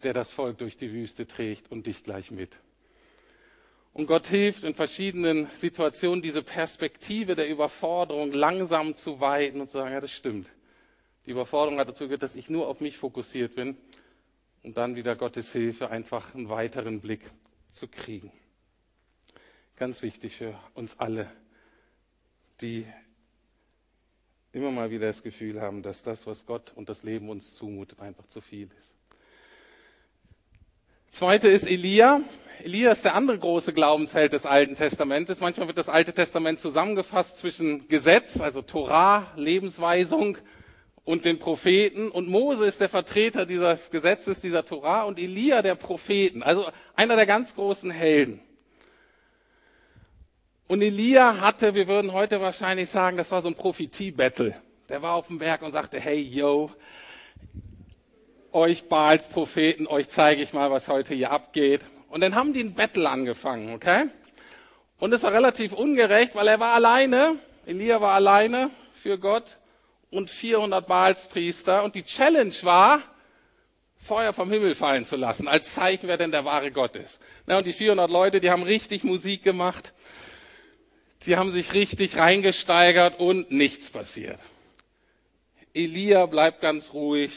der 0.02 0.12
das 0.12 0.30
Volk 0.30 0.58
durch 0.58 0.76
die 0.76 0.92
Wüste 0.92 1.26
trägt 1.26 1.70
und 1.70 1.86
dich 1.86 2.04
gleich 2.04 2.30
mit. 2.30 2.58
Und 3.94 4.06
Gott 4.06 4.26
hilft 4.26 4.64
in 4.64 4.74
verschiedenen 4.74 5.48
Situationen, 5.54 6.20
diese 6.20 6.42
Perspektive 6.42 7.36
der 7.36 7.48
Überforderung 7.48 8.32
langsam 8.32 8.96
zu 8.96 9.20
weiten 9.20 9.60
und 9.60 9.68
zu 9.68 9.74
sagen, 9.74 9.92
ja, 9.92 10.00
das 10.00 10.10
stimmt. 10.10 10.48
Die 11.26 11.30
Überforderung 11.30 11.78
hat 11.78 11.88
dazu 11.88 12.04
geführt, 12.04 12.22
dass 12.22 12.36
ich 12.36 12.50
nur 12.50 12.66
auf 12.66 12.80
mich 12.80 12.98
fokussiert 12.98 13.54
bin 13.54 13.76
und 14.62 14.76
dann 14.76 14.96
wieder 14.96 15.14
Gottes 15.14 15.52
Hilfe 15.52 15.90
einfach 15.90 16.34
einen 16.34 16.48
weiteren 16.48 17.00
Blick 17.00 17.30
zu 17.72 17.86
kriegen. 17.86 18.32
Ganz 19.76 20.02
wichtig 20.02 20.36
für 20.36 20.58
uns 20.74 20.98
alle, 20.98 21.30
die 22.60 22.86
immer 24.54 24.70
mal 24.70 24.90
wieder 24.90 25.06
das 25.06 25.22
Gefühl 25.22 25.60
haben, 25.60 25.82
dass 25.82 26.02
das, 26.02 26.26
was 26.26 26.46
Gott 26.46 26.72
und 26.74 26.88
das 26.88 27.02
Leben 27.02 27.28
uns 27.28 27.54
zumutet, 27.54 28.00
einfach 28.00 28.26
zu 28.26 28.40
viel 28.40 28.68
ist. 28.78 28.92
Zweite 31.08 31.48
ist 31.48 31.66
Elia. 31.66 32.22
Elia 32.62 32.90
ist 32.90 33.04
der 33.04 33.14
andere 33.14 33.38
große 33.38 33.72
Glaubensheld 33.72 34.32
des 34.32 34.46
Alten 34.46 34.74
Testamentes. 34.74 35.40
Manchmal 35.40 35.68
wird 35.68 35.78
das 35.78 35.88
Alte 35.88 36.12
Testament 36.12 36.60
zusammengefasst 36.60 37.38
zwischen 37.38 37.88
Gesetz, 37.88 38.40
also 38.40 38.62
Torah, 38.62 39.32
Lebensweisung 39.36 40.38
und 41.04 41.24
den 41.24 41.38
Propheten. 41.38 42.10
Und 42.10 42.28
Mose 42.28 42.64
ist 42.64 42.80
der 42.80 42.88
Vertreter 42.88 43.46
dieses 43.46 43.90
Gesetzes, 43.90 44.40
dieser 44.40 44.64
Torah 44.64 45.04
und 45.04 45.18
Elia 45.18 45.62
der 45.62 45.74
Propheten. 45.74 46.42
Also 46.42 46.66
einer 46.96 47.16
der 47.16 47.26
ganz 47.26 47.54
großen 47.54 47.90
Helden. 47.90 48.40
Und 50.66 50.80
Elia 50.80 51.40
hatte, 51.40 51.74
wir 51.74 51.88
würden 51.88 52.12
heute 52.12 52.40
wahrscheinlich 52.40 52.88
sagen, 52.88 53.18
das 53.18 53.30
war 53.30 53.42
so 53.42 53.48
ein 53.48 53.54
Prophetie-Battle. 53.54 54.54
Der 54.88 55.02
war 55.02 55.14
auf 55.14 55.26
dem 55.26 55.38
Berg 55.38 55.60
und 55.62 55.72
sagte, 55.72 56.00
hey, 56.00 56.18
yo, 56.18 56.70
euch 58.50 58.88
Baals 58.88 59.28
Propheten, 59.28 59.86
euch 59.86 60.08
zeige 60.08 60.42
ich 60.42 60.54
mal, 60.54 60.70
was 60.70 60.88
heute 60.88 61.12
hier 61.12 61.32
abgeht. 61.32 61.82
Und 62.08 62.22
dann 62.22 62.34
haben 62.34 62.54
die 62.54 62.60
ein 62.60 62.74
Battle 62.74 63.08
angefangen, 63.08 63.74
okay? 63.74 64.06
Und 64.98 65.12
es 65.12 65.22
war 65.22 65.32
relativ 65.32 65.74
ungerecht, 65.74 66.34
weil 66.34 66.48
er 66.48 66.60
war 66.60 66.72
alleine, 66.72 67.36
Elia 67.66 68.00
war 68.00 68.12
alleine 68.12 68.70
für 68.94 69.18
Gott 69.18 69.58
und 70.10 70.30
400 70.30 70.86
Baalspriester. 70.86 71.84
Und 71.84 71.94
die 71.94 72.04
Challenge 72.04 72.54
war, 72.62 73.02
Feuer 73.98 74.32
vom 74.32 74.50
Himmel 74.50 74.74
fallen 74.74 75.04
zu 75.04 75.16
lassen, 75.16 75.46
als 75.46 75.74
Zeichen, 75.74 76.08
wer 76.08 76.16
denn 76.16 76.30
der 76.30 76.46
wahre 76.46 76.70
Gott 76.70 76.96
ist. 76.96 77.20
Und 77.46 77.66
die 77.66 77.72
400 77.74 78.08
Leute, 78.08 78.40
die 78.40 78.50
haben 78.50 78.62
richtig 78.62 79.04
Musik 79.04 79.42
gemacht, 79.42 79.92
die 81.26 81.36
haben 81.36 81.52
sich 81.52 81.72
richtig 81.72 82.16
reingesteigert 82.18 83.18
und 83.18 83.50
nichts 83.50 83.90
passiert. 83.90 84.38
Elia 85.72 86.26
bleibt 86.26 86.60
ganz 86.60 86.92
ruhig, 86.92 87.32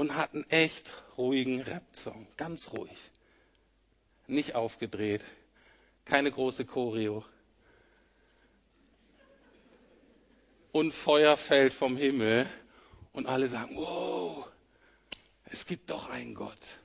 und 0.00 0.16
hat 0.16 0.32
einen 0.32 0.48
echt 0.50 0.90
ruhigen 1.18 1.60
Rap-Song. 1.60 2.26
Ganz 2.38 2.72
ruhig. 2.72 2.96
Nicht 4.26 4.54
aufgedreht. 4.54 5.22
Keine 6.06 6.30
große 6.30 6.64
Choreo. 6.64 7.22
Und 10.72 10.94
Feuer 10.94 11.36
fällt 11.36 11.74
vom 11.74 11.98
Himmel 11.98 12.46
und 13.12 13.26
alle 13.26 13.48
sagen, 13.48 13.76
wow, 13.76 14.46
es 15.44 15.66
gibt 15.66 15.90
doch 15.90 16.08
einen 16.08 16.34
Gott. 16.34 16.80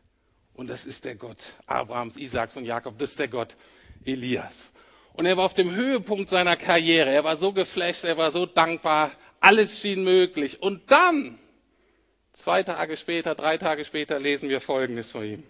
Und 0.54 0.70
das 0.70 0.86
ist 0.86 1.06
der 1.06 1.16
Gott 1.16 1.54
Abrahams, 1.66 2.18
Isaaks 2.18 2.58
und 2.58 2.66
Jakob. 2.66 2.98
Das 2.98 3.12
ist 3.12 3.20
der 3.20 3.30
Gott 3.30 3.56
Elias. 4.04 4.72
Und 5.16 5.26
er 5.26 5.38
war 5.38 5.46
auf 5.46 5.54
dem 5.54 5.74
Höhepunkt 5.74 6.30
seiner 6.30 6.56
Karriere. 6.56 7.10
Er 7.10 7.24
war 7.24 7.36
so 7.36 7.52
geflasht, 7.54 8.04
er 8.04 8.18
war 8.18 8.32
so 8.32 8.46
dankbar. 8.46 9.12
Alles 9.40 9.80
schien 9.80 10.04
möglich. 10.04 10.62
Und 10.62 10.92
dann 10.92 11.40
Zwei 12.36 12.64
Tage 12.64 12.98
später, 12.98 13.34
drei 13.34 13.58
Tage 13.58 13.86
später 13.86 14.20
lesen 14.20 14.50
wir 14.50 14.60
Folgendes 14.60 15.10
von 15.10 15.24
ihm. 15.24 15.44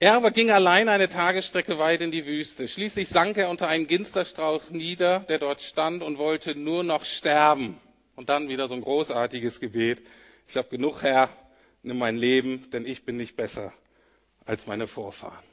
Er 0.00 0.14
aber 0.14 0.32
ging 0.32 0.50
allein 0.50 0.88
eine 0.88 1.08
Tagesstrecke 1.08 1.78
weit 1.78 2.00
in 2.00 2.10
die 2.10 2.26
Wüste. 2.26 2.66
Schließlich 2.66 3.08
sank 3.08 3.36
er 3.36 3.48
unter 3.50 3.68
einen 3.68 3.86
Ginsterstrauch 3.86 4.68
nieder, 4.70 5.20
der 5.20 5.38
dort 5.38 5.62
stand 5.62 6.02
und 6.02 6.18
wollte 6.18 6.56
nur 6.56 6.82
noch 6.82 7.04
sterben. 7.04 7.78
Und 8.16 8.30
dann 8.30 8.48
wieder 8.48 8.66
so 8.66 8.74
ein 8.74 8.80
großartiges 8.80 9.60
Gebet. 9.60 10.04
Ich 10.48 10.56
habe 10.56 10.68
genug, 10.68 11.02
Herr, 11.02 11.28
nimm 11.84 11.98
mein 11.98 12.16
Leben, 12.16 12.68
denn 12.72 12.84
ich 12.84 13.04
bin 13.04 13.16
nicht 13.16 13.36
besser 13.36 13.72
als 14.44 14.66
meine 14.66 14.88
Vorfahren. 14.88 15.51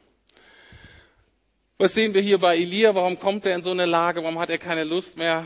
Was 1.81 1.93
sehen 1.93 2.13
wir 2.13 2.21
hier 2.21 2.39
bei 2.39 2.57
Elia? 2.57 2.93
Warum 2.93 3.17
kommt 3.17 3.45
er 3.45 3.55
in 3.55 3.63
so 3.63 3.71
eine 3.71 3.85
Lage? 3.85 4.21
Warum 4.21 4.37
hat 4.37 4.49
er 4.49 4.57
keine 4.57 4.83
Lust 4.83 5.17
mehr? 5.17 5.45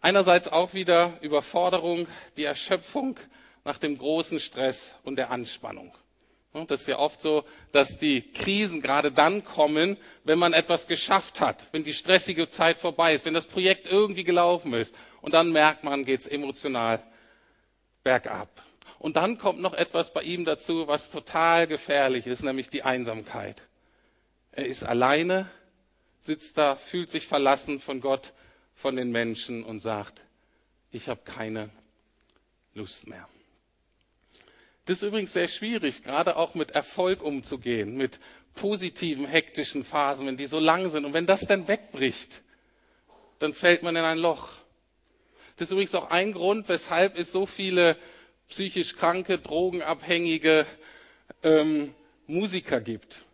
Einerseits 0.00 0.48
auch 0.48 0.74
wieder 0.74 1.12
Überforderung, 1.20 2.08
die 2.36 2.42
Erschöpfung 2.42 3.16
nach 3.62 3.78
dem 3.78 3.96
großen 3.98 4.40
Stress 4.40 4.90
und 5.04 5.14
der 5.14 5.30
Anspannung. 5.30 5.94
Das 6.66 6.80
ist 6.80 6.88
ja 6.88 6.98
oft 6.98 7.20
so, 7.20 7.44
dass 7.70 7.98
die 7.98 8.32
Krisen 8.32 8.82
gerade 8.82 9.12
dann 9.12 9.44
kommen, 9.44 9.96
wenn 10.24 10.40
man 10.40 10.52
etwas 10.52 10.88
geschafft 10.88 11.40
hat, 11.40 11.68
wenn 11.70 11.84
die 11.84 11.94
stressige 11.94 12.48
Zeit 12.48 12.80
vorbei 12.80 13.14
ist, 13.14 13.24
wenn 13.24 13.34
das 13.34 13.46
Projekt 13.46 13.86
irgendwie 13.86 14.24
gelaufen 14.24 14.74
ist. 14.74 14.92
Und 15.20 15.34
dann 15.34 15.52
merkt 15.52 15.84
man, 15.84 16.04
geht 16.04 16.22
es 16.22 16.26
emotional 16.26 17.00
bergab. 18.02 18.48
Und 18.98 19.14
dann 19.14 19.38
kommt 19.38 19.60
noch 19.60 19.74
etwas 19.74 20.12
bei 20.12 20.22
ihm 20.22 20.44
dazu, 20.44 20.88
was 20.88 21.12
total 21.12 21.68
gefährlich 21.68 22.26
ist, 22.26 22.42
nämlich 22.42 22.70
die 22.70 22.82
Einsamkeit. 22.82 23.62
Er 24.56 24.64
ist 24.64 24.84
alleine, 24.84 25.50
sitzt 26.22 26.56
da, 26.56 26.76
fühlt 26.76 27.10
sich 27.10 27.26
verlassen 27.26 27.78
von 27.78 28.00
Gott 28.00 28.32
von 28.74 28.96
den 28.96 29.12
Menschen 29.12 29.62
und 29.62 29.80
sagt, 29.80 30.24
ich 30.90 31.10
habe 31.10 31.20
keine 31.26 31.68
Lust 32.72 33.06
mehr. 33.06 33.28
Das 34.86 34.96
ist 34.96 35.02
übrigens 35.02 35.34
sehr 35.34 35.48
schwierig, 35.48 36.02
gerade 36.02 36.36
auch 36.36 36.54
mit 36.54 36.70
Erfolg 36.70 37.20
umzugehen, 37.22 37.98
mit 37.98 38.18
positiven, 38.54 39.26
hektischen 39.26 39.84
Phasen, 39.84 40.26
wenn 40.26 40.38
die 40.38 40.46
so 40.46 40.58
lang 40.58 40.88
sind. 40.88 41.04
Und 41.04 41.12
wenn 41.12 41.26
das 41.26 41.42
dann 41.42 41.68
wegbricht, 41.68 42.42
dann 43.38 43.52
fällt 43.52 43.82
man 43.82 43.94
in 43.94 44.04
ein 44.04 44.18
Loch. 44.18 44.52
Das 45.58 45.68
ist 45.68 45.72
übrigens 45.72 45.94
auch 45.94 46.10
ein 46.10 46.32
Grund, 46.32 46.66
weshalb 46.70 47.18
es 47.18 47.30
so 47.30 47.44
viele 47.44 47.98
psychisch 48.48 48.96
kranke, 48.96 49.38
drogenabhängige 49.38 50.64
ähm, 51.42 51.94
Musiker 52.26 52.80
gibt, 52.80 53.25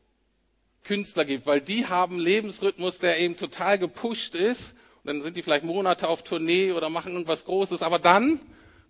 Künstler 0.85 1.25
gibt, 1.25 1.47
weil 1.47 1.61
die 1.61 1.87
haben 1.87 2.19
Lebensrhythmus, 2.19 2.99
der 2.99 3.19
eben 3.19 3.37
total 3.37 3.79
gepusht 3.79 4.35
ist 4.35 4.75
dann 5.05 5.21
sind 5.21 5.37
die 5.37 5.43
vielleicht 5.43 5.65
Monate 5.65 6.09
auf 6.09 6.23
Tournee 6.23 6.73
oder 6.73 6.89
machen 6.89 7.13
irgendwas 7.13 7.45
Großes, 7.45 7.83
aber 7.83 7.99
dann 7.99 8.41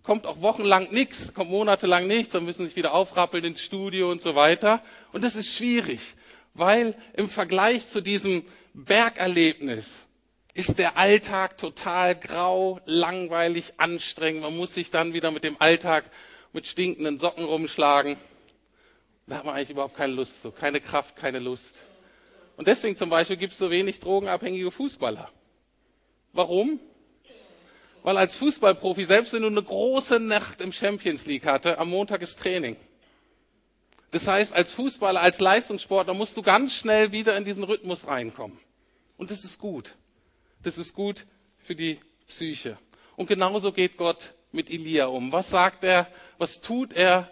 kommt 0.03 0.27
auch 0.27 0.41
wochenlang 0.41 0.89
nichts, 0.91 1.33
kommt 1.33 1.49
monatelang 1.49 2.07
nichts, 2.07 2.33
dann 2.33 2.45
müssen 2.45 2.63
sie 2.63 2.67
sich 2.67 2.75
wieder 2.75 2.93
aufrappeln 2.93 3.43
ins 3.43 3.61
Studio 3.61 4.11
und 4.11 4.21
so 4.21 4.35
weiter. 4.35 4.83
Und 5.11 5.23
das 5.23 5.35
ist 5.35 5.55
schwierig, 5.55 6.01
weil 6.53 6.93
im 7.13 7.29
Vergleich 7.29 7.87
zu 7.87 8.01
diesem 8.01 8.43
Bergerlebnis 8.73 10.01
ist 10.53 10.77
der 10.77 10.97
Alltag 10.97 11.57
total 11.57 12.15
grau, 12.15 12.79
langweilig, 12.85 13.73
anstrengend. 13.77 14.43
Man 14.43 14.55
muss 14.55 14.75
sich 14.75 14.91
dann 14.91 15.13
wieder 15.13 15.31
mit 15.31 15.43
dem 15.43 15.59
Alltag 15.59 16.05
mit 16.51 16.67
stinkenden 16.67 17.17
Socken 17.17 17.45
rumschlagen. 17.45 18.17
Da 19.27 19.37
hat 19.37 19.45
man 19.45 19.55
eigentlich 19.55 19.69
überhaupt 19.69 19.95
keine 19.95 20.13
Lust 20.13 20.41
zu, 20.41 20.51
keine 20.51 20.81
Kraft, 20.81 21.15
keine 21.15 21.39
Lust. 21.39 21.75
Und 22.57 22.67
deswegen 22.67 22.95
zum 22.95 23.09
Beispiel 23.09 23.37
gibt 23.37 23.53
es 23.53 23.59
so 23.59 23.71
wenig 23.71 23.99
drogenabhängige 23.99 24.69
Fußballer. 24.69 25.29
Warum? 26.33 26.79
Weil 28.03 28.17
als 28.17 28.35
Fußballprofi, 28.35 29.05
selbst 29.05 29.33
wenn 29.33 29.43
du 29.43 29.47
eine 29.47 29.63
große 29.63 30.19
Nacht 30.19 30.59
im 30.59 30.73
Champions 30.73 31.25
League 31.25 31.45
hatte, 31.45 31.79
am 31.79 31.89
Montag 31.89 32.21
ist 32.21 32.39
Training. 32.39 32.75
Das 34.11 34.27
heißt, 34.27 34.53
als 34.53 34.73
Fußballer, 34.73 35.21
als 35.21 35.39
Leistungssportler 35.39 36.13
musst 36.13 36.37
du 36.37 36.41
ganz 36.41 36.73
schnell 36.73 37.11
wieder 37.11 37.35
in 37.37 37.45
diesen 37.45 37.63
Rhythmus 37.63 38.05
reinkommen. 38.05 38.59
Und 39.17 39.31
das 39.31 39.43
ist 39.43 39.57
gut. 39.57 39.95
Das 40.61 40.77
ist 40.77 40.93
gut 40.93 41.25
für 41.59 41.75
die 41.75 41.99
Psyche. 42.27 42.77
Und 43.15 43.27
genauso 43.27 43.71
geht 43.71 43.97
Gott 43.97 44.33
mit 44.51 44.69
Elia 44.69 45.07
um. 45.07 45.31
Was 45.31 45.49
sagt 45.49 45.83
er? 45.83 46.07
Was 46.37 46.61
tut 46.61 46.93
er 46.93 47.31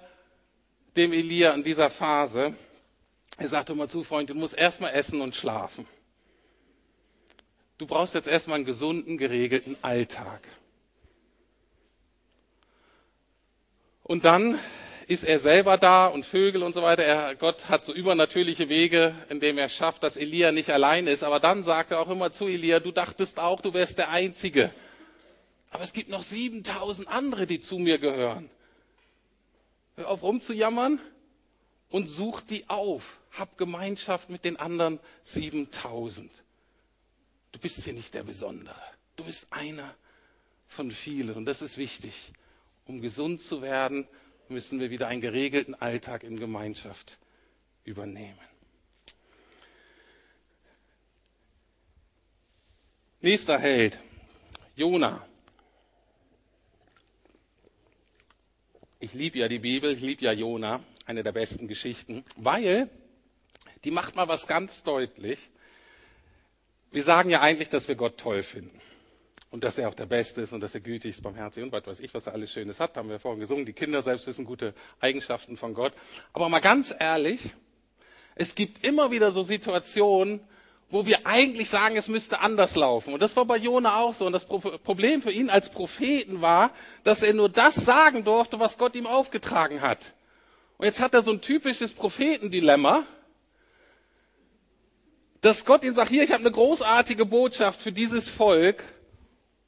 dem 0.95 1.13
Elia 1.13 1.53
in 1.53 1.63
dieser 1.63 1.89
Phase? 1.89 2.53
Er 3.37 3.47
sagt 3.47 3.69
immer 3.69 3.89
zu, 3.89 4.03
Freund, 4.03 4.29
du 4.29 4.35
musst 4.35 4.57
erstmal 4.57 4.93
essen 4.93 5.21
und 5.21 5.35
schlafen. 5.35 5.87
Du 7.77 7.87
brauchst 7.87 8.13
jetzt 8.13 8.27
erstmal 8.27 8.55
einen 8.55 8.65
gesunden, 8.65 9.17
geregelten 9.17 9.75
Alltag. 9.81 10.41
Und 14.03 14.25
dann 14.25 14.59
ist 15.07 15.23
er 15.23 15.39
selber 15.39 15.77
da 15.77 16.07
und 16.07 16.25
Vögel 16.25 16.63
und 16.63 16.73
so 16.73 16.81
weiter. 16.83 17.03
Er, 17.03 17.35
Gott 17.35 17.69
hat 17.69 17.83
so 17.85 17.93
übernatürliche 17.93 18.69
Wege, 18.69 19.15
indem 19.29 19.57
er 19.57 19.67
schafft, 19.67 20.03
dass 20.03 20.17
Elia 20.17 20.51
nicht 20.51 20.69
allein 20.69 21.07
ist. 21.07 21.23
Aber 21.23 21.39
dann 21.39 21.63
sagt 21.63 21.91
er 21.91 21.99
auch 21.99 22.09
immer 22.09 22.31
zu 22.31 22.47
Elia, 22.47 22.79
du 22.79 22.91
dachtest 22.91 23.39
auch, 23.39 23.61
du 23.61 23.73
wärst 23.73 23.97
der 23.97 24.09
Einzige. 24.09 24.69
Aber 25.71 25.83
es 25.83 25.93
gibt 25.93 26.09
noch 26.09 26.23
7000 26.23 27.07
andere, 27.07 27.47
die 27.47 27.61
zu 27.61 27.77
mir 27.77 27.97
gehören. 27.97 28.49
Auf 30.05 30.23
rumzujammern 30.23 30.99
und 31.89 32.07
such 32.07 32.41
die 32.41 32.69
auf. 32.69 33.19
Hab 33.31 33.57
Gemeinschaft 33.57 34.29
mit 34.29 34.43
den 34.45 34.57
anderen 34.57 34.99
7000. 35.23 36.31
Du 37.51 37.59
bist 37.59 37.83
hier 37.83 37.93
nicht 37.93 38.13
der 38.13 38.23
Besondere. 38.23 38.81
Du 39.15 39.23
bist 39.23 39.47
einer 39.49 39.95
von 40.67 40.91
vielen. 40.91 41.35
Und 41.35 41.45
das 41.45 41.61
ist 41.61 41.77
wichtig. 41.77 42.33
Um 42.85 43.01
gesund 43.01 43.41
zu 43.41 43.61
werden, 43.61 44.07
müssen 44.49 44.79
wir 44.79 44.89
wieder 44.89 45.07
einen 45.07 45.21
geregelten 45.21 45.75
Alltag 45.75 46.23
in 46.23 46.37
Gemeinschaft 46.37 47.19
übernehmen. 47.83 48.39
Nächster 53.21 53.59
Held, 53.59 53.99
Jona. 54.75 55.27
Ich 59.03 59.15
liebe 59.15 59.39
ja 59.39 59.47
die 59.47 59.57
Bibel, 59.57 59.91
ich 59.91 60.01
liebe 60.01 60.23
ja 60.23 60.31
Jona, 60.31 60.79
eine 61.07 61.23
der 61.23 61.31
besten 61.31 61.67
Geschichten, 61.67 62.23
weil 62.35 62.87
die 63.83 63.89
macht 63.89 64.15
mal 64.15 64.27
was 64.27 64.45
ganz 64.45 64.83
deutlich. 64.83 65.49
Wir 66.91 67.01
sagen 67.01 67.31
ja 67.31 67.41
eigentlich, 67.41 67.69
dass 67.69 67.87
wir 67.87 67.95
Gott 67.95 68.19
toll 68.19 68.43
finden 68.43 68.79
und 69.49 69.63
dass 69.63 69.79
er 69.79 69.89
auch 69.89 69.95
der 69.95 70.05
Beste 70.05 70.41
ist 70.41 70.53
und 70.53 70.61
dass 70.61 70.75
er 70.75 70.81
gütig 70.81 71.15
ist, 71.15 71.23
barmherzig 71.23 71.63
und 71.63 71.71
was 71.71 71.87
weiß 71.87 71.99
ich, 72.01 72.13
was 72.13 72.27
er 72.27 72.33
alles 72.33 72.53
Schönes 72.53 72.79
hat, 72.79 72.95
haben 72.95 73.09
wir 73.09 73.17
vorhin 73.19 73.39
gesungen. 73.39 73.65
Die 73.65 73.73
Kinder 73.73 74.03
selbst 74.03 74.27
wissen 74.27 74.45
gute 74.45 74.75
Eigenschaften 74.99 75.57
von 75.57 75.73
Gott. 75.73 75.93
Aber 76.31 76.47
mal 76.47 76.59
ganz 76.59 76.93
ehrlich, 76.99 77.55
es 78.35 78.53
gibt 78.53 78.85
immer 78.85 79.09
wieder 79.09 79.31
so 79.31 79.41
Situationen, 79.41 80.41
wo 80.91 81.05
wir 81.05 81.25
eigentlich 81.25 81.69
sagen, 81.69 81.95
es 81.95 82.09
müsste 82.09 82.41
anders 82.41 82.75
laufen. 82.75 83.13
Und 83.13 83.21
das 83.21 83.35
war 83.37 83.45
bei 83.45 83.57
Jona 83.57 83.97
auch 83.97 84.13
so. 84.13 84.25
Und 84.25 84.33
das 84.33 84.45
Problem 84.45 85.21
für 85.21 85.31
ihn 85.31 85.49
als 85.49 85.69
Propheten 85.69 86.41
war, 86.41 86.71
dass 87.03 87.23
er 87.23 87.33
nur 87.33 87.49
das 87.49 87.75
sagen 87.75 88.23
durfte, 88.23 88.59
was 88.59 88.77
Gott 88.77 88.95
ihm 88.95 89.07
aufgetragen 89.07 89.81
hat. 89.81 90.13
Und 90.77 90.85
jetzt 90.85 90.99
hat 90.99 91.13
er 91.13 91.21
so 91.21 91.31
ein 91.31 91.41
typisches 91.41 91.93
Prophetendilemma, 91.93 93.05
dass 95.39 95.65
Gott 95.65 95.83
ihm 95.83 95.95
sagt, 95.95 96.09
hier, 96.09 96.23
ich 96.23 96.31
habe 96.31 96.41
eine 96.41 96.51
großartige 96.51 97.25
Botschaft 97.25 97.81
für 97.81 97.91
dieses 97.91 98.29
Volk. 98.29 98.83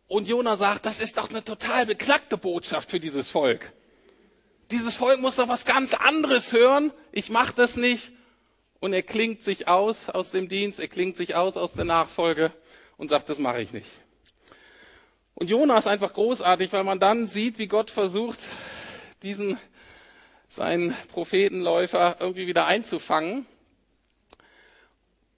Und 0.07 0.27
Jona 0.27 0.57
sagt, 0.57 0.85
das 0.85 0.99
ist 0.99 1.17
doch 1.17 1.29
eine 1.29 1.43
total 1.43 1.85
beklagte 1.85 2.37
Botschaft 2.37 2.91
für 2.91 2.99
dieses 2.99 3.31
Volk. 3.31 3.71
Dieses 4.71 4.95
Volk 4.95 5.19
muss 5.19 5.37
doch 5.37 5.47
was 5.47 5.65
ganz 5.65 5.93
anderes 5.93 6.51
hören. 6.51 6.91
Ich 7.11 7.29
mache 7.29 7.53
das 7.55 7.77
nicht. 7.77 8.11
Und 8.83 8.91
er 8.91 9.01
klingt 9.01 9.41
sich 9.41 9.69
aus 9.69 10.09
aus 10.09 10.31
dem 10.31 10.49
Dienst, 10.49 10.77
er 10.77 10.89
klingt 10.89 11.15
sich 11.15 11.35
aus 11.35 11.55
aus 11.55 11.71
der 11.71 11.85
Nachfolge 11.85 12.51
und 12.97 13.07
sagt, 13.07 13.29
das 13.29 13.39
mache 13.39 13.61
ich 13.61 13.71
nicht. 13.71 13.89
Und 15.35 15.49
Jona 15.49 15.77
ist 15.77 15.87
einfach 15.87 16.11
großartig, 16.11 16.73
weil 16.73 16.83
man 16.83 16.99
dann 16.99 17.25
sieht, 17.25 17.59
wie 17.59 17.67
Gott 17.67 17.91
versucht, 17.91 18.39
diesen 19.21 19.57
seinen 20.49 20.93
Prophetenläufer 21.13 22.17
irgendwie 22.19 22.45
wieder 22.45 22.65
einzufangen. 22.65 23.45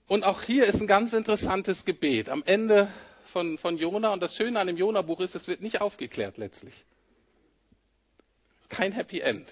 Und 0.08 0.24
auch 0.24 0.42
hier 0.42 0.66
ist 0.66 0.82
ein 0.82 0.88
ganz 0.88 1.14
interessantes 1.14 1.86
Gebet. 1.86 2.30
Am 2.30 2.42
Ende 2.48 2.88
von, 3.32 3.60
von 3.60 3.78
Jona. 3.78 4.12
Und 4.12 4.22
das 4.22 4.36
Schöne 4.36 4.60
an 4.60 4.66
dem 4.66 4.78
Jona-Buch 4.78 5.20
ist, 5.20 5.36
es 5.36 5.48
wird 5.48 5.62
nicht 5.62 5.82
aufgeklärt 5.82 6.40
letztlich. 6.40 6.84
Kein 8.70 8.92
Happy 8.92 9.20
End. 9.20 9.48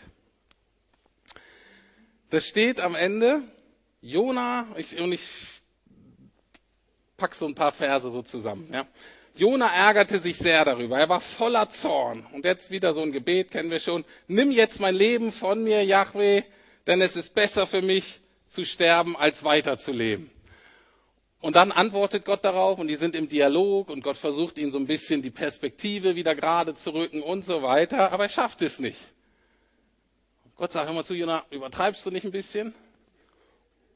Das 2.32 2.47
steht 2.47 2.79
am 2.79 2.95
Ende, 2.95 3.43
Jona, 4.05 4.67
ich, 4.75 4.99
und 4.99 5.13
ich 5.13 5.23
pack 7.15 7.33
so 7.33 7.45
ein 7.45 7.55
paar 7.55 7.71
Verse 7.71 8.09
so 8.09 8.21
zusammen. 8.21 8.69
Ja. 8.73 8.85
Jona 9.33 9.73
ärgerte 9.73 10.19
sich 10.19 10.37
sehr 10.37 10.65
darüber. 10.65 10.99
Er 10.99 11.07
war 11.07 11.21
voller 11.21 11.69
Zorn. 11.69 12.27
Und 12.33 12.43
jetzt 12.43 12.69
wieder 12.69 12.93
so 12.93 13.01
ein 13.01 13.13
Gebet, 13.13 13.51
kennen 13.51 13.71
wir 13.71 13.79
schon. 13.79 14.03
Nimm 14.27 14.51
jetzt 14.51 14.81
mein 14.81 14.93
Leben 14.93 15.31
von 15.31 15.63
mir, 15.63 15.85
Yahweh, 15.85 16.43
denn 16.85 16.99
es 16.99 17.15
ist 17.15 17.33
besser 17.33 17.65
für 17.65 17.81
mich 17.81 18.19
zu 18.49 18.65
sterben, 18.65 19.15
als 19.15 19.45
weiterzuleben. 19.45 20.29
Und 21.39 21.55
dann 21.55 21.71
antwortet 21.71 22.25
Gott 22.25 22.43
darauf 22.43 22.79
und 22.79 22.89
die 22.89 22.97
sind 22.97 23.15
im 23.15 23.29
Dialog 23.29 23.89
und 23.89 24.03
Gott 24.03 24.17
versucht 24.17 24.57
ihnen 24.57 24.71
so 24.71 24.79
ein 24.79 24.85
bisschen 24.85 25.21
die 25.21 25.31
Perspektive 25.31 26.17
wieder 26.17 26.35
gerade 26.35 26.75
zu 26.75 26.93
rücken 26.93 27.21
und 27.21 27.45
so 27.45 27.63
weiter, 27.63 28.11
aber 28.11 28.23
er 28.23 28.29
schafft 28.29 28.61
es 28.61 28.79
nicht. 28.79 28.99
Gott 30.57 30.73
sagt 30.73 30.89
immer 30.89 31.05
zu 31.05 31.13
Jona, 31.13 31.45
übertreibst 31.51 32.05
du 32.05 32.11
nicht 32.11 32.25
ein 32.25 32.31
bisschen? 32.31 32.75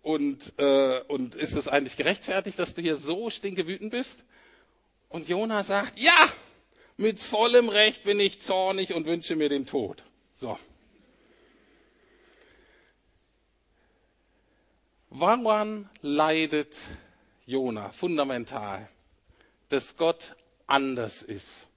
Und, 0.08 0.54
äh, 0.58 1.02
und 1.10 1.36
ist 1.36 1.58
es 1.58 1.68
eigentlich 1.68 1.98
gerechtfertigt, 1.98 2.58
dass 2.58 2.74
du 2.74 2.82
hier 2.82 2.96
so 2.96 3.30
stinkewütend 3.30 3.92
bist? 3.92 4.24
Und 5.10 5.28
Jona 5.28 5.64
sagt, 5.64 6.00
ja, 6.00 6.30
mit 6.96 7.20
vollem 7.20 7.68
Recht 7.68 8.06
bin 8.06 8.18
ich 8.22 8.40
zornig 8.40 8.94
und 8.94 9.06
wünsche 9.06 9.36
mir 9.36 9.50
den 9.50 9.66
Tod. 9.66 10.02
So. 10.38 10.58
Woran 15.10 15.90
leidet 16.00 16.78
Jona, 17.46 17.90
fundamental, 17.90 18.88
dass 19.68 19.98
Gott 19.98 20.38
anders 20.68 21.22
ist. 21.22 21.68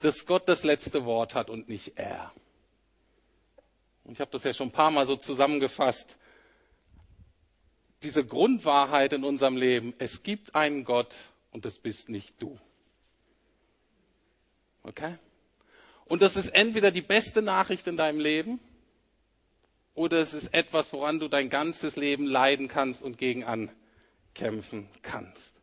Dass 0.00 0.26
Gott 0.26 0.50
das 0.50 0.64
letzte 0.64 1.06
Wort 1.06 1.34
hat 1.34 1.48
und 1.48 1.66
nicht 1.66 1.96
er. 1.96 2.30
Und 4.04 4.12
ich 4.12 4.20
habe 4.20 4.30
das 4.30 4.44
ja 4.44 4.52
schon 4.52 4.68
ein 4.68 4.72
paar 4.72 4.90
Mal 4.90 5.06
so 5.06 5.16
zusammengefasst. 5.16 6.18
Diese 8.04 8.24
Grundwahrheit 8.24 9.12
in 9.14 9.24
unserem 9.24 9.56
Leben, 9.56 9.94
es 9.98 10.22
gibt 10.22 10.54
einen 10.54 10.84
Gott 10.84 11.14
und 11.50 11.64
es 11.64 11.78
bist 11.78 12.10
nicht 12.10 12.40
du. 12.40 12.58
Okay? 14.82 15.16
Und 16.04 16.20
das 16.20 16.36
ist 16.36 16.50
entweder 16.50 16.90
die 16.90 17.00
beste 17.00 17.40
Nachricht 17.40 17.86
in 17.86 17.96
deinem 17.96 18.20
Leben 18.20 18.60
oder 19.94 20.18
es 20.18 20.34
ist 20.34 20.52
etwas, 20.52 20.92
woran 20.92 21.18
du 21.18 21.28
dein 21.28 21.48
ganzes 21.48 21.96
Leben 21.96 22.26
leiden 22.26 22.68
kannst 22.68 23.02
und 23.02 23.16
gegen 23.16 23.42
an 23.44 23.70
kämpfen 24.34 24.88
kannst. 25.00 25.54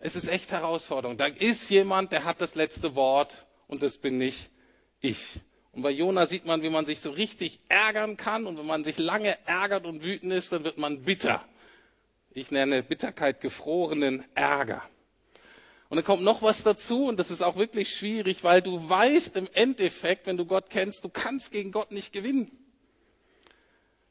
Es 0.00 0.16
ist 0.16 0.28
echt 0.28 0.50
Herausforderung. 0.50 1.16
Da 1.16 1.26
ist 1.26 1.70
jemand, 1.70 2.10
der 2.10 2.24
hat 2.24 2.40
das 2.40 2.54
letzte 2.56 2.94
Wort 2.96 3.46
und 3.68 3.82
das 3.82 3.98
bin 3.98 4.18
nicht 4.18 4.50
ich. 5.00 5.40
Und 5.72 5.82
bei 5.82 5.90
Jona 5.90 6.26
sieht 6.26 6.46
man, 6.46 6.62
wie 6.62 6.70
man 6.70 6.84
sich 6.84 7.00
so 7.00 7.10
richtig 7.10 7.60
ärgern 7.68 8.16
kann 8.16 8.46
und 8.46 8.58
wenn 8.58 8.66
man 8.66 8.82
sich 8.84 8.98
lange 8.98 9.38
ärgert 9.46 9.86
und 9.86 10.02
wütend 10.02 10.32
ist, 10.32 10.52
dann 10.52 10.64
wird 10.64 10.78
man 10.78 11.02
bitter. 11.02 11.44
Ich 12.32 12.50
nenne 12.50 12.82
Bitterkeit 12.82 13.40
gefrorenen 13.40 14.24
Ärger. 14.34 14.82
Und 15.88 15.96
dann 15.96 16.04
kommt 16.04 16.22
noch 16.22 16.42
was 16.42 16.62
dazu 16.62 17.06
und 17.06 17.18
das 17.18 17.30
ist 17.30 17.42
auch 17.42 17.56
wirklich 17.56 17.94
schwierig, 17.94 18.44
weil 18.44 18.62
du 18.62 18.88
weißt 18.88 19.36
im 19.36 19.48
Endeffekt, 19.52 20.26
wenn 20.26 20.36
du 20.36 20.46
Gott 20.46 20.70
kennst, 20.70 21.04
du 21.04 21.08
kannst 21.08 21.50
gegen 21.50 21.72
Gott 21.72 21.90
nicht 21.90 22.12
gewinnen. 22.12 22.50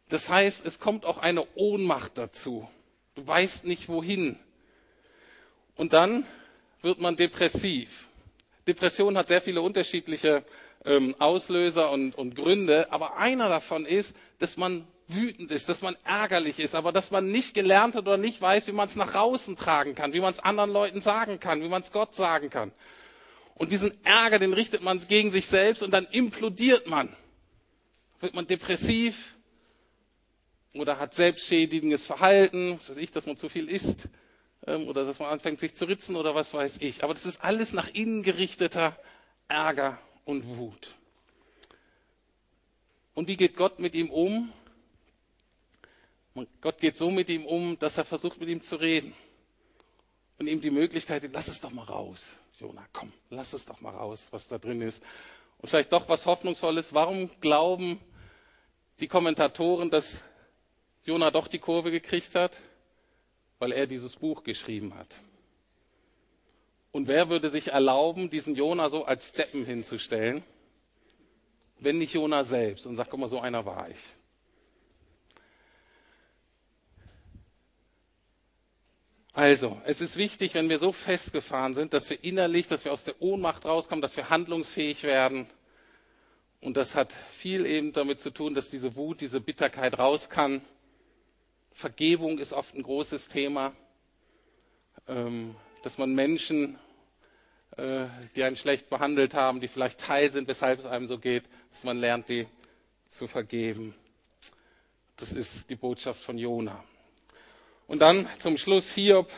Das 0.10 0.28
heißt, 0.28 0.66
es 0.66 0.80
kommt 0.80 1.06
auch 1.06 1.18
eine 1.18 1.46
Ohnmacht 1.56 2.18
dazu. 2.18 2.68
Du 3.16 3.26
weißt 3.26 3.66
nicht 3.66 3.88
wohin. 3.88 4.38
Und 5.76 5.94
dann 5.94 6.26
wird 6.82 7.00
man 7.00 7.16
depressiv. 7.16 8.10
Depression 8.68 9.18
hat 9.18 9.30
sehr 9.30 9.42
viele 9.42 9.62
unterschiedliche 9.62 10.44
ähm, 10.90 11.16
Auslöser 11.20 11.92
und, 11.92 12.16
und 12.16 12.36
Gründe, 12.36 12.92
aber 12.92 13.18
einer 13.18 13.48
davon 13.48 13.86
ist, 13.86 14.16
dass 14.40 14.58
man 14.58 14.88
wütend 15.08 15.52
ist, 15.52 15.70
dass 15.70 15.82
man 15.82 15.96
ärgerlich 16.04 16.60
ist, 16.60 16.76
aber 16.76 16.92
dass 16.92 17.12
man 17.12 17.32
nicht 17.32 17.54
gelernt 17.54 17.96
hat 17.96 18.02
oder 18.02 18.18
nicht 18.18 18.42
weiß, 18.42 18.68
wie 18.68 18.72
man 18.72 18.88
es 18.88 18.96
nach 18.96 19.14
außen 19.16 19.56
tragen 19.56 19.96
kann, 19.96 20.14
wie 20.14 20.20
man 20.20 20.32
es 20.32 20.40
anderen 20.40 20.72
Leuten 20.72 21.02
sagen 21.02 21.40
kann, 21.40 21.62
wie 21.62 21.68
man 21.68 21.82
es 21.82 21.92
Gott 21.92 22.16
sagen 22.16 22.50
kann. 22.50 22.72
Und 23.56 23.72
diesen 23.72 24.04
Ärger, 24.04 24.40
den 24.40 24.54
richtet 24.54 24.82
man 24.82 25.00
gegen 25.08 25.32
sich 25.32 25.48
selbst 25.48 25.84
und 25.84 25.92
dann 25.92 26.06
implodiert 26.06 26.88
man. 26.88 27.16
Wird 28.20 28.34
man 28.34 28.48
depressiv, 28.48 29.36
oder 30.74 31.00
hat 31.00 31.14
selbstschädigendes 31.14 32.06
Verhalten, 32.06 32.74
was 32.80 32.90
weiß 32.90 32.98
ich, 32.98 33.12
dass 33.12 33.26
man 33.26 33.38
zu 33.38 33.50
viel 33.50 33.68
isst, 33.68 34.08
ähm, 34.68 34.88
oder 34.88 35.06
dass 35.06 35.20
man 35.20 35.30
anfängt, 35.30 35.60
sich 35.60 35.76
zu 35.76 35.86
ritzen 35.86 36.16
oder 36.16 36.36
was 36.36 36.54
weiß 36.54 36.78
ich. 36.82 37.04
Aber 37.04 37.14
das 37.14 37.26
ist 37.26 37.44
alles 37.44 37.74
nach 37.74 37.90
innen 37.94 38.24
gerichteter 38.24 38.98
Ärger 39.48 40.00
und 40.30 40.58
Wut. 40.58 40.96
Und 43.16 43.28
wie 43.28 43.36
geht 43.36 43.56
Gott 43.56 43.80
mit 43.80 43.96
ihm 43.96 44.10
um? 44.10 44.54
Gott 46.62 46.78
geht 46.78 46.96
so 46.96 47.12
mit 47.12 47.30
ihm 47.30 47.46
um, 47.46 47.78
dass 47.80 47.98
er 47.98 48.06
versucht, 48.06 48.40
mit 48.40 48.48
ihm 48.48 48.62
zu 48.62 48.78
reden. 48.78 49.14
Und 50.38 50.48
ihm 50.48 50.62
die 50.62 50.70
Möglichkeit, 50.70 51.28
lass 51.34 51.48
es 51.48 51.60
doch 51.60 51.72
mal 51.72 51.84
raus. 51.84 52.34
Jona, 52.60 52.86
komm, 52.94 53.12
lass 53.30 53.54
es 53.54 53.66
doch 53.66 53.82
mal 53.82 53.94
raus, 53.94 54.28
was 54.32 54.48
da 54.48 54.58
drin 54.58 54.82
ist. 54.82 55.04
Und 55.58 55.68
vielleicht 55.68 55.92
doch 55.92 56.08
was 56.08 56.26
Hoffnungsvolles. 56.26 56.94
Warum 56.94 57.30
glauben 57.42 58.00
die 59.00 59.08
Kommentatoren, 59.08 59.90
dass 59.90 60.24
Jona 61.04 61.32
doch 61.32 61.48
die 61.48 61.60
Kurve 61.60 61.92
gekriegt 61.92 62.36
hat? 62.36 62.58
Weil 63.58 63.74
er 63.74 63.88
dieses 63.88 64.16
Buch 64.16 64.44
geschrieben 64.44 64.96
hat. 64.96 65.20
Und 66.92 67.08
wer 67.08 67.30
würde 67.30 67.50
sich 67.50 67.72
erlauben, 67.72 68.30
diesen 68.30 68.56
Jona 68.56 68.90
so 68.90 69.06
als 69.06 69.30
Steppen 69.30 69.66
hinzustellen? 69.66 70.44
wenn 71.80 71.98
nicht 71.98 72.14
Jona 72.14 72.44
selbst 72.44 72.86
und 72.86 72.98
sagt, 72.98 73.10
guck 73.10 73.20
mal, 73.20 73.30
so 73.30 73.40
einer 73.40 73.66
war 73.66 73.90
ich. 73.90 73.98
Also, 79.34 79.80
es 79.86 80.02
ist 80.02 80.18
wichtig, 80.18 80.54
wenn 80.54 80.68
wir 80.68 80.80
so 80.80 80.92
festgefahren 80.92 81.74
sind, 81.74 81.94
dass 81.94 82.10
wir 82.10 82.22
innerlich, 82.24 82.68
dass 82.68 82.84
wir 82.84 82.92
aus 82.92 83.06
der 83.06 83.22
Ohnmacht 83.22 83.64
rauskommen, 83.64 84.02
dass 84.02 84.18
wir 84.18 84.30
handlungsfähig 84.30 85.04
werden. 85.04 85.48
Und 86.62 86.76
das 86.76 86.96
hat 86.96 87.14
viel 87.32 87.66
eben 87.66 87.94
damit 87.94 88.20
zu 88.20 88.32
tun, 88.32 88.54
dass 88.54 88.70
diese 88.70 88.98
Wut, 88.98 89.22
diese 89.22 89.40
Bitterkeit 89.40 89.98
raus 89.98 90.30
kann. 90.30 90.62
Vergebung 91.72 92.40
ist 92.40 92.52
oft 92.52 92.76
ein 92.76 92.84
großes 92.84 93.30
Thema, 93.30 93.72
ähm, 95.08 95.56
dass 95.84 95.98
man 95.98 96.14
Menschen 96.14 96.78
äh, 97.80 98.08
die 98.36 98.44
einen 98.44 98.58
schlecht 98.58 98.90
behandelt 98.90 99.34
haben, 99.34 99.62
die 99.62 99.68
vielleicht 99.68 100.00
Teil 100.00 100.30
sind, 100.30 100.48
weshalb 100.48 100.80
es 100.80 100.86
einem 100.86 101.06
so 101.06 101.18
geht, 101.18 101.44
dass 101.72 101.84
man 101.84 101.98
lernt, 101.98 102.28
die 102.28 102.48
zu 103.10 103.28
vergeben. 103.28 103.96
Das 105.16 105.32
ist 105.32 105.70
die 105.70 105.76
Botschaft 105.76 106.22
von 106.22 106.38
Jona. 106.38 106.84
Und 107.88 108.00
dann 108.00 108.28
zum 108.40 108.58
Schluss 108.58 108.92
Hiob 108.92 109.32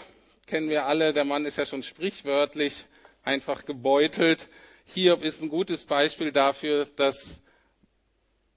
kennen 0.47 0.69
wir 0.69 0.85
alle, 0.85 1.13
der 1.13 1.23
Mann 1.23 1.45
ist 1.45 1.57
ja 1.57 1.65
schon 1.65 1.83
sprichwörtlich 1.83 2.85
einfach 3.23 3.65
gebeutelt. 3.65 4.47
Hiob 4.85 5.23
ist 5.23 5.41
ein 5.41 5.49
gutes 5.49 5.85
Beispiel 5.85 6.31
dafür, 6.31 6.87
dass 6.95 7.41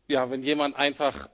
ja, 0.08 0.30
wenn 0.30 0.42
jemand 0.42 0.76
einfach 0.76 1.28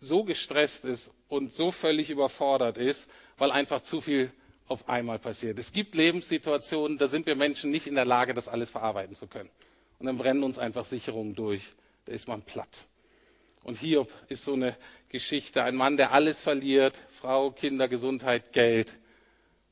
so 0.00 0.24
gestresst 0.24 0.84
ist 0.84 1.10
und 1.28 1.52
so 1.52 1.70
völlig 1.70 2.10
überfordert 2.10 2.78
ist, 2.78 3.10
weil 3.36 3.50
einfach 3.50 3.80
zu 3.80 4.00
viel 4.00 4.32
auf 4.68 4.88
einmal 4.88 5.18
passiert. 5.18 5.58
Es 5.58 5.72
gibt 5.72 5.94
Lebenssituationen, 5.94 6.98
da 6.98 7.06
sind 7.06 7.26
wir 7.26 7.36
Menschen 7.36 7.70
nicht 7.70 7.86
in 7.86 7.94
der 7.94 8.04
Lage, 8.04 8.34
das 8.34 8.48
alles 8.48 8.70
verarbeiten 8.70 9.14
zu 9.14 9.26
können. 9.26 9.50
Und 9.98 10.06
dann 10.06 10.16
brennen 10.16 10.42
uns 10.42 10.58
einfach 10.58 10.84
Sicherungen 10.84 11.34
durch. 11.34 11.72
Da 12.04 12.12
ist 12.12 12.28
man 12.28 12.42
platt. 12.42 12.86
Und 13.62 13.78
Hiob 13.78 14.12
ist 14.28 14.44
so 14.44 14.52
eine 14.52 14.76
Geschichte. 15.08 15.62
Ein 15.62 15.74
Mann, 15.74 15.96
der 15.96 16.12
alles 16.12 16.40
verliert. 16.40 17.00
Frau, 17.10 17.50
Kinder, 17.50 17.88
Gesundheit, 17.88 18.52
Geld. 18.52 18.94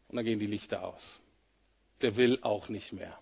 Und 0.08 0.16
dann 0.16 0.24
gehen 0.24 0.38
die 0.38 0.46
Lichter 0.46 0.84
aus. 0.84 1.20
Der 2.00 2.16
will 2.16 2.38
auch 2.42 2.68
nicht 2.68 2.92
mehr. 2.92 3.18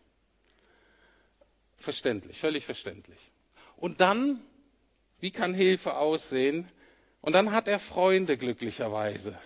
Verständlich, 1.76 2.38
völlig 2.38 2.64
verständlich. 2.64 3.18
Und 3.76 4.00
dann, 4.00 4.40
wie 5.20 5.30
kann 5.30 5.52
Hilfe 5.52 5.96
aussehen? 5.96 6.68
Und 7.20 7.32
dann 7.32 7.52
hat 7.52 7.68
er 7.68 7.78
Freunde 7.78 8.36
glücklicherweise. 8.36 9.38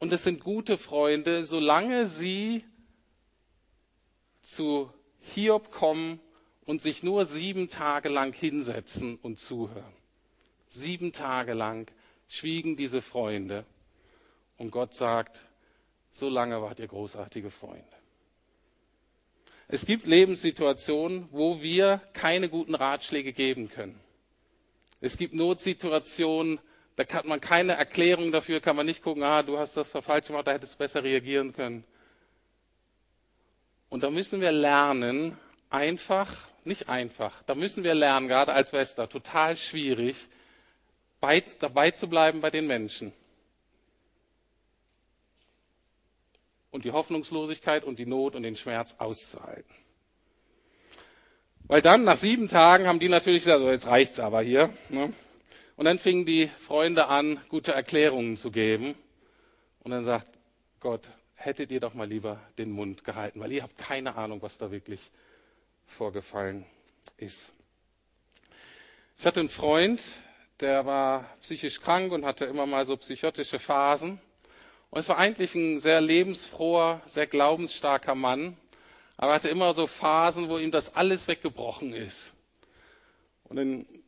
Und 0.00 0.12
es 0.12 0.24
sind 0.24 0.40
gute 0.40 0.78
Freunde, 0.78 1.44
solange 1.44 2.06
sie 2.06 2.64
zu 4.42 4.90
Hiob 5.20 5.70
kommen 5.70 6.20
und 6.64 6.80
sich 6.80 7.02
nur 7.02 7.26
sieben 7.26 7.68
Tage 7.68 8.08
lang 8.08 8.32
hinsetzen 8.32 9.18
und 9.20 9.38
zuhören. 9.38 9.92
Sieben 10.68 11.12
Tage 11.12 11.52
lang 11.52 11.90
schwiegen 12.28 12.76
diese 12.76 13.02
Freunde. 13.02 13.66
Und 14.56 14.70
Gott 14.70 14.94
sagt, 14.94 15.44
so 16.10 16.30
lange 16.30 16.62
wart 16.62 16.78
ihr 16.78 16.88
großartige 16.88 17.50
Freunde. 17.50 17.84
Es 19.68 19.84
gibt 19.84 20.06
Lebenssituationen, 20.06 21.28
wo 21.30 21.60
wir 21.60 22.00
keine 22.14 22.48
guten 22.48 22.74
Ratschläge 22.74 23.34
geben 23.34 23.68
können. 23.68 24.00
Es 25.02 25.18
gibt 25.18 25.34
Notsituationen, 25.34 26.58
da 27.00 27.14
hat 27.14 27.24
man 27.24 27.40
keine 27.40 27.72
Erklärung 27.72 28.30
dafür, 28.30 28.60
kann 28.60 28.76
man 28.76 28.84
nicht 28.84 29.02
gucken, 29.02 29.22
ah, 29.22 29.42
du 29.42 29.58
hast 29.58 29.74
das 29.76 29.90
falsch 29.90 30.26
gemacht, 30.26 30.46
da 30.46 30.52
hättest 30.52 30.74
du 30.74 30.78
besser 30.78 31.02
reagieren 31.02 31.54
können. 31.54 31.84
Und 33.88 34.02
da 34.02 34.10
müssen 34.10 34.42
wir 34.42 34.52
lernen, 34.52 35.38
einfach, 35.70 36.36
nicht 36.64 36.90
einfach, 36.90 37.42
da 37.44 37.54
müssen 37.54 37.84
wir 37.84 37.94
lernen, 37.94 38.28
gerade 38.28 38.52
als 38.52 38.74
Wester, 38.74 39.08
total 39.08 39.56
schwierig, 39.56 40.28
bei, 41.20 41.42
dabei 41.58 41.90
zu 41.90 42.06
bleiben 42.06 42.42
bei 42.42 42.50
den 42.50 42.66
Menschen. 42.66 43.12
Und 46.70 46.84
die 46.84 46.92
Hoffnungslosigkeit 46.92 47.82
und 47.82 47.98
die 47.98 48.06
Not 48.06 48.36
und 48.36 48.42
den 48.42 48.56
Schmerz 48.56 48.96
auszuhalten. 48.98 49.74
Weil 51.64 51.80
dann, 51.82 52.04
nach 52.04 52.16
sieben 52.16 52.48
Tagen, 52.48 52.86
haben 52.86 53.00
die 53.00 53.08
natürlich 53.08 53.44
gesagt, 53.44 53.60
so, 53.60 53.70
jetzt 53.70 53.86
reicht's 53.86 54.20
aber 54.20 54.42
hier. 54.42 54.70
Ne? 54.90 55.12
Und 55.80 55.86
dann 55.86 55.98
fingen 55.98 56.26
die 56.26 56.48
Freunde 56.58 57.06
an, 57.06 57.40
gute 57.48 57.72
Erklärungen 57.72 58.36
zu 58.36 58.50
geben. 58.50 58.94
Und 59.82 59.92
dann 59.92 60.04
sagt 60.04 60.26
Gott, 60.78 61.08
hättet 61.36 61.70
ihr 61.70 61.80
doch 61.80 61.94
mal 61.94 62.06
lieber 62.06 62.38
den 62.58 62.70
Mund 62.70 63.02
gehalten, 63.02 63.40
weil 63.40 63.50
ihr 63.50 63.62
habt 63.62 63.78
keine 63.78 64.14
Ahnung, 64.16 64.42
was 64.42 64.58
da 64.58 64.70
wirklich 64.70 65.10
vorgefallen 65.86 66.66
ist. 67.16 67.54
Ich 69.16 69.24
hatte 69.24 69.40
einen 69.40 69.48
Freund, 69.48 70.02
der 70.60 70.84
war 70.84 71.24
psychisch 71.40 71.80
krank 71.80 72.12
und 72.12 72.26
hatte 72.26 72.44
immer 72.44 72.66
mal 72.66 72.84
so 72.84 72.94
psychotische 72.98 73.58
Phasen. 73.58 74.20
Und 74.90 75.00
es 75.00 75.08
war 75.08 75.16
eigentlich 75.16 75.54
ein 75.54 75.80
sehr 75.80 76.02
lebensfroher, 76.02 77.00
sehr 77.06 77.26
glaubensstarker 77.26 78.14
Mann, 78.14 78.58
aber 79.16 79.32
er 79.32 79.36
hatte 79.36 79.48
immer 79.48 79.72
so 79.72 79.86
Phasen, 79.86 80.50
wo 80.50 80.58
ihm 80.58 80.72
das 80.72 80.94
alles 80.94 81.26
weggebrochen 81.26 81.94
ist. 81.94 82.34
Und 83.44 83.56
in 83.56 83.99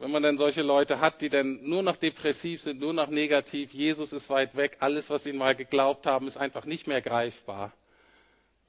wenn 0.00 0.10
man 0.10 0.22
dann 0.22 0.38
solche 0.38 0.62
Leute 0.62 1.00
hat, 1.00 1.20
die 1.20 1.28
dann 1.28 1.62
nur 1.62 1.82
noch 1.82 1.96
depressiv 1.96 2.62
sind, 2.62 2.80
nur 2.80 2.94
noch 2.94 3.08
negativ, 3.08 3.74
Jesus 3.74 4.14
ist 4.14 4.30
weit 4.30 4.56
weg, 4.56 4.78
alles, 4.80 5.10
was 5.10 5.24
sie 5.24 5.34
mal 5.34 5.54
geglaubt 5.54 6.06
haben, 6.06 6.26
ist 6.26 6.38
einfach 6.38 6.64
nicht 6.64 6.86
mehr 6.86 7.02
greifbar. 7.02 7.72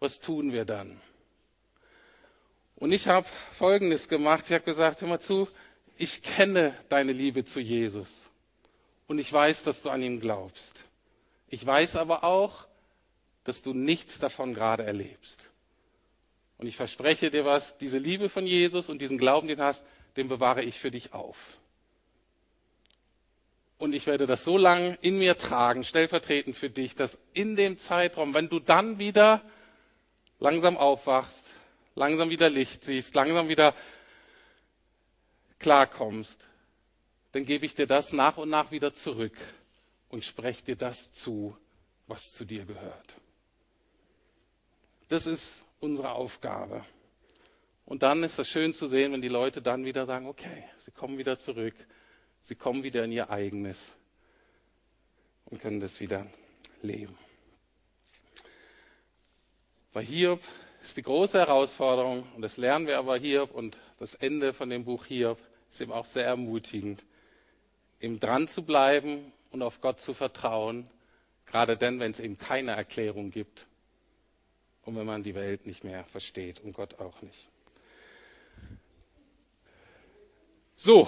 Was 0.02 0.20
tun 0.20 0.52
wir 0.52 0.66
dann? 0.66 1.00
Und 2.76 2.92
ich 2.92 3.08
habe 3.08 3.28
Folgendes 3.54 4.10
gemacht. 4.10 4.44
Ich 4.48 4.52
habe 4.52 4.66
gesagt, 4.66 5.02
hör 5.02 5.08
mal 5.08 5.20
zu, 5.20 5.48
ich 5.98 6.22
kenne 6.22 6.76
deine 6.90 7.14
Liebe 7.14 7.46
zu 7.46 7.62
Jesus. 7.62 8.26
Und 9.08 9.18
ich 9.20 9.32
weiß, 9.32 9.64
dass 9.64 9.84
du 9.84 9.90
an 9.90 10.02
ihm 10.02 10.20
glaubst. 10.20 10.84
Ich 11.48 11.66
weiß 11.66 11.96
aber 11.96 12.26
auch, 12.26 12.66
dass 13.46 13.62
du 13.62 13.74
nichts 13.74 14.20
davon 14.20 14.54
gerade 14.54 14.84
erlebst. 14.84 15.40
Und 16.58 16.68
ich 16.68 16.76
verspreche 16.76 17.32
dir 17.32 17.46
was, 17.46 17.78
diese 17.78 18.00
Liebe 18.00 18.28
von 18.28 18.46
Jesus 18.46 18.90
und 18.90 19.02
diesen 19.02 19.18
Glauben, 19.18 19.48
den 19.48 19.58
du 19.60 19.64
hast, 19.64 19.86
den 20.18 20.28
bewahre 20.28 20.64
ich 20.64 20.80
für 20.80 20.92
dich 20.92 21.14
auf. 21.14 21.38
Und 23.78 23.94
ich 23.94 24.06
werde 24.06 24.28
das 24.28 24.44
so 24.44 24.58
lange 24.58 24.98
in 25.02 25.18
mir 25.18 25.38
tragen, 25.38 25.84
stellvertretend 25.84 26.56
für 26.56 26.70
dich, 26.70 26.96
dass 26.96 27.18
in 27.34 27.56
dem 27.56 27.78
Zeitraum, 27.78 28.34
wenn 28.34 28.48
du 28.48 28.60
dann 28.60 29.00
wieder 29.00 29.42
langsam 30.40 30.78
aufwachst, 30.78 31.56
langsam 31.96 32.30
wieder 32.30 32.50
Licht 32.50 32.84
siehst, 32.84 33.16
langsam 33.16 33.48
wieder 33.48 33.74
klarkommst, 35.58 36.46
dann 37.32 37.46
gebe 37.46 37.66
ich 37.66 37.74
dir 37.74 37.88
das 37.88 38.14
nach 38.14 38.38
und 38.38 38.50
nach 38.50 38.72
wieder 38.72 38.94
zurück 38.94 39.38
und 40.10 40.26
spreche 40.26 40.64
dir 40.64 40.76
das 40.76 41.12
zu, 41.14 41.58
was 42.08 42.34
zu 42.34 42.46
dir 42.46 42.66
gehört. 42.66 43.16
Das 45.08 45.26
ist 45.26 45.64
unsere 45.80 46.12
Aufgabe. 46.12 46.86
Und 47.92 48.04
dann 48.04 48.24
ist 48.24 48.40
es 48.40 48.48
schön 48.48 48.72
zu 48.72 48.88
sehen, 48.88 49.12
wenn 49.12 49.22
die 49.22 49.28
Leute 49.28 49.62
dann 49.62 49.84
wieder 49.84 50.06
sagen, 50.06 50.26
okay, 50.26 50.64
sie 50.78 50.92
kommen 50.92 51.18
wieder 51.18 51.38
zurück, 51.38 51.76
sie 52.42 52.56
kommen 52.56 52.84
wieder 52.84 53.04
in 53.04 53.12
ihr 53.12 53.30
eigenes 53.30 53.94
und 55.44 55.60
können 55.60 55.82
das 55.82 56.00
wieder 56.00 56.26
leben. 56.82 57.18
Bei 59.92 60.06
Hiob 60.06 60.40
ist 60.82 60.96
die 60.96 61.02
große 61.02 61.38
Herausforderung, 61.38 62.26
und 62.34 62.42
das 62.42 62.56
lernen 62.56 62.88
wir 62.88 62.98
aber 62.98 63.18
Hiob 63.18 63.52
und 63.52 63.78
das 64.00 64.16
Ende 64.16 64.54
von 64.54 64.70
dem 64.70 64.86
Buch 64.86 65.08
Hiob 65.08 65.40
ist 65.70 65.82
eben 65.82 65.92
auch 65.92 66.06
sehr 66.06 66.26
ermutigend, 66.26 67.04
eben 68.00 68.22
dran 68.22 68.48
zu 68.48 68.64
bleiben 68.64 69.34
und 69.50 69.62
auf 69.62 69.82
Gott 69.82 70.00
zu 70.00 70.14
vertrauen, 70.14 70.90
gerade 71.46 71.76
dann, 71.76 72.00
wenn 72.00 72.12
es 72.12 72.22
eben 72.22 72.38
keine 72.38 72.72
Erklärung 72.72 73.32
gibt 73.32 73.68
und 74.84 74.96
wenn 74.96 75.06
man 75.06 75.24
die 75.24 75.36
Welt 75.36 75.66
nicht 75.66 75.84
mehr 75.84 76.06
versteht 76.06 76.62
und 76.62 76.72
Gott 76.72 76.98
auch 76.98 77.22
nicht. 77.22 77.51
So. 80.84 81.08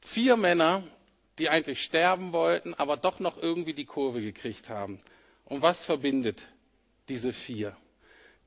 Vier 0.00 0.36
Männer 0.36 0.82
die 1.38 1.48
eigentlich 1.48 1.84
sterben 1.84 2.32
wollten, 2.32 2.74
aber 2.74 2.96
doch 2.96 3.20
noch 3.20 3.40
irgendwie 3.40 3.72
die 3.72 3.84
Kurve 3.84 4.20
gekriegt 4.20 4.68
haben. 4.68 5.00
Und 5.44 5.62
was 5.62 5.84
verbindet 5.84 6.48
diese 7.08 7.32
vier? 7.32 7.76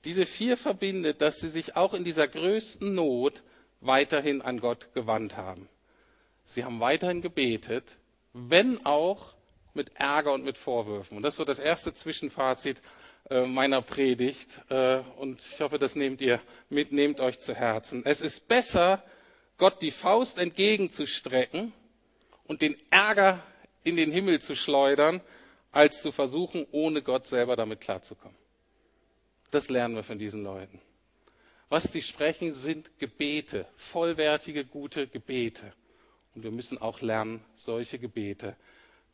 Diese 0.04 0.26
vier 0.26 0.58
verbindet, 0.58 1.22
dass 1.22 1.40
sie 1.40 1.48
sich 1.48 1.78
auch 1.78 1.94
in 1.94 2.04
dieser 2.04 2.28
größten 2.28 2.94
Not 2.94 3.44
weiterhin 3.80 4.42
an 4.42 4.60
Gott 4.60 4.94
gewandt 4.94 5.38
haben. 5.38 5.70
Sie 6.46 6.66
haben 6.66 6.82
weiterhin 6.82 7.22
gebetet, 7.22 7.98
wenn 8.34 8.86
auch 8.86 9.34
mit 9.74 9.96
Ärger 9.96 10.34
und 10.34 10.44
mit 10.44 10.58
Vorwürfen. 10.58 11.16
Und 11.16 11.24
das 11.24 11.36
ist 11.36 11.38
so 11.38 11.46
das 11.46 11.60
erste 11.60 11.94
Zwischenfazit 11.94 12.82
meiner 13.30 13.82
Predigt. 13.82 14.62
Äh, 14.70 15.00
und 15.18 15.40
ich 15.40 15.62
hoffe, 15.62 15.80
das 15.80 15.96
nehmt 15.96 16.22
ihr 16.22 16.42
mit, 16.70 16.92
nehmt 16.92 17.20
euch 17.20 17.40
zu 17.40 17.56
Herzen. 17.56 18.06
Es 18.06 18.22
ist 18.22 18.48
besser, 18.48 19.04
Gott 19.58 19.82
die 19.82 19.92
Faust 19.92 20.38
entgegenzustrecken 20.38 21.74
und 22.46 22.62
den 22.62 22.76
Ärger 22.90 23.44
in 23.84 23.96
den 23.96 24.12
Himmel 24.12 24.42
zu 24.42 24.56
schleudern, 24.56 25.22
als 25.72 26.02
zu 26.02 26.12
versuchen, 26.12 26.68
ohne 26.72 27.02
Gott 27.02 27.28
selber 27.28 27.56
damit 27.56 27.82
klarzukommen. 27.82 28.38
Das 29.52 29.70
lernen 29.70 29.96
wir 29.96 30.04
von 30.04 30.20
diesen 30.20 30.44
Leuten. 30.44 30.80
Was 31.70 31.92
sie 31.92 32.02
sprechen, 32.02 32.54
sind 32.54 33.00
Gebete, 33.00 33.68
vollwertige, 33.78 34.66
gute 34.66 35.08
Gebete. 35.08 35.74
Und 36.36 36.44
wir 36.44 36.52
müssen 36.52 36.78
auch 36.78 37.02
lernen, 37.02 37.44
solche 37.56 38.00
Gebete 38.00 38.56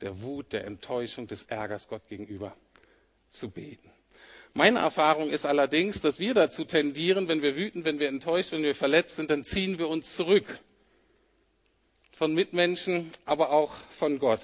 der 0.01 0.21
Wut, 0.21 0.53
der 0.53 0.65
Enttäuschung, 0.65 1.27
des 1.27 1.43
Ärgers 1.43 1.87
Gott 1.87 2.07
gegenüber 2.07 2.55
zu 3.29 3.49
beten. 3.49 3.89
Meine 4.53 4.79
Erfahrung 4.79 5.29
ist 5.29 5.45
allerdings, 5.45 6.01
dass 6.01 6.19
wir 6.19 6.33
dazu 6.33 6.65
tendieren, 6.65 7.27
wenn 7.27 7.41
wir 7.41 7.55
wütend, 7.55 7.85
wenn 7.85 7.99
wir 7.99 8.07
enttäuscht, 8.07 8.51
wenn 8.51 8.63
wir 8.63 8.75
verletzt 8.75 9.15
sind, 9.15 9.29
dann 9.29 9.43
ziehen 9.43 9.77
wir 9.77 9.87
uns 9.87 10.15
zurück. 10.15 10.59
Von 12.11 12.33
Mitmenschen, 12.33 13.11
aber 13.25 13.51
auch 13.51 13.73
von 13.91 14.19
Gott. 14.19 14.41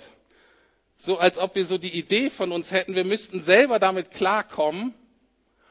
So 0.97 1.17
als 1.17 1.37
ob 1.37 1.55
wir 1.55 1.65
so 1.65 1.77
die 1.77 1.97
Idee 1.97 2.29
von 2.29 2.51
uns 2.51 2.71
hätten, 2.71 2.95
wir 2.95 3.03
müssten 3.03 3.41
selber 3.41 3.79
damit 3.79 4.11
klarkommen, 4.11 4.93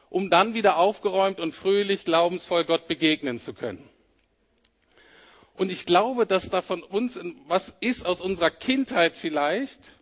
um 0.09 0.29
dann 0.29 0.53
wieder 0.53 0.77
aufgeräumt 0.77 1.39
und 1.39 1.55
fröhlich, 1.55 2.05
glaubensvoll 2.05 2.65
Gott 2.65 2.87
begegnen 2.87 3.39
zu 3.39 3.53
können. 3.53 3.89
Und 5.55 5.71
ich 5.71 5.85
glaube, 5.85 6.25
dass 6.25 6.49
da 6.49 6.61
von 6.61 6.83
uns 6.83 7.19
was 7.47 7.75
ist 7.79 8.05
aus 8.05 8.21
unserer 8.21 8.51
Kindheit 8.51 9.15
vielleicht, 9.17 9.93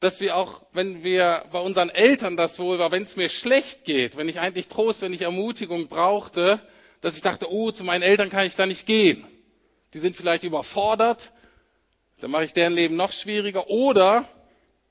dass 0.00 0.20
wir 0.20 0.36
auch, 0.36 0.62
wenn 0.72 1.02
wir 1.02 1.44
bei 1.50 1.58
unseren 1.58 1.90
Eltern 1.90 2.36
das 2.36 2.58
wohl 2.58 2.78
war, 2.78 2.92
wenn 2.92 3.02
es 3.02 3.16
mir 3.16 3.28
schlecht 3.28 3.84
geht, 3.84 4.16
wenn 4.16 4.28
ich 4.28 4.38
eigentlich 4.38 4.68
Trost, 4.68 5.02
wenn 5.02 5.12
ich 5.12 5.22
Ermutigung 5.22 5.88
brauchte, 5.88 6.60
dass 7.00 7.16
ich 7.16 7.22
dachte, 7.22 7.50
oh, 7.50 7.70
zu 7.70 7.84
meinen 7.84 8.02
Eltern 8.02 8.30
kann 8.30 8.46
ich 8.46 8.56
da 8.56 8.66
nicht 8.66 8.86
gehen. 8.86 9.26
Die 9.94 9.98
sind 9.98 10.14
vielleicht 10.14 10.44
überfordert, 10.44 11.32
dann 12.20 12.30
mache 12.30 12.44
ich 12.44 12.52
deren 12.52 12.74
Leben 12.74 12.96
noch 12.96 13.12
schwieriger. 13.12 13.68
Oder 13.68 14.28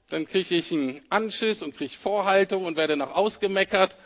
dann 0.09 0.25
kriege 0.25 0.55
ich 0.55 0.71
einen 0.71 1.01
Anschiss 1.09 1.61
und 1.61 1.75
kriege 1.75 1.93
Vorhaltung 1.93 2.65
und 2.65 2.77
werde 2.77 2.95
noch 2.95 3.15
ausgemeckert. 3.15 3.97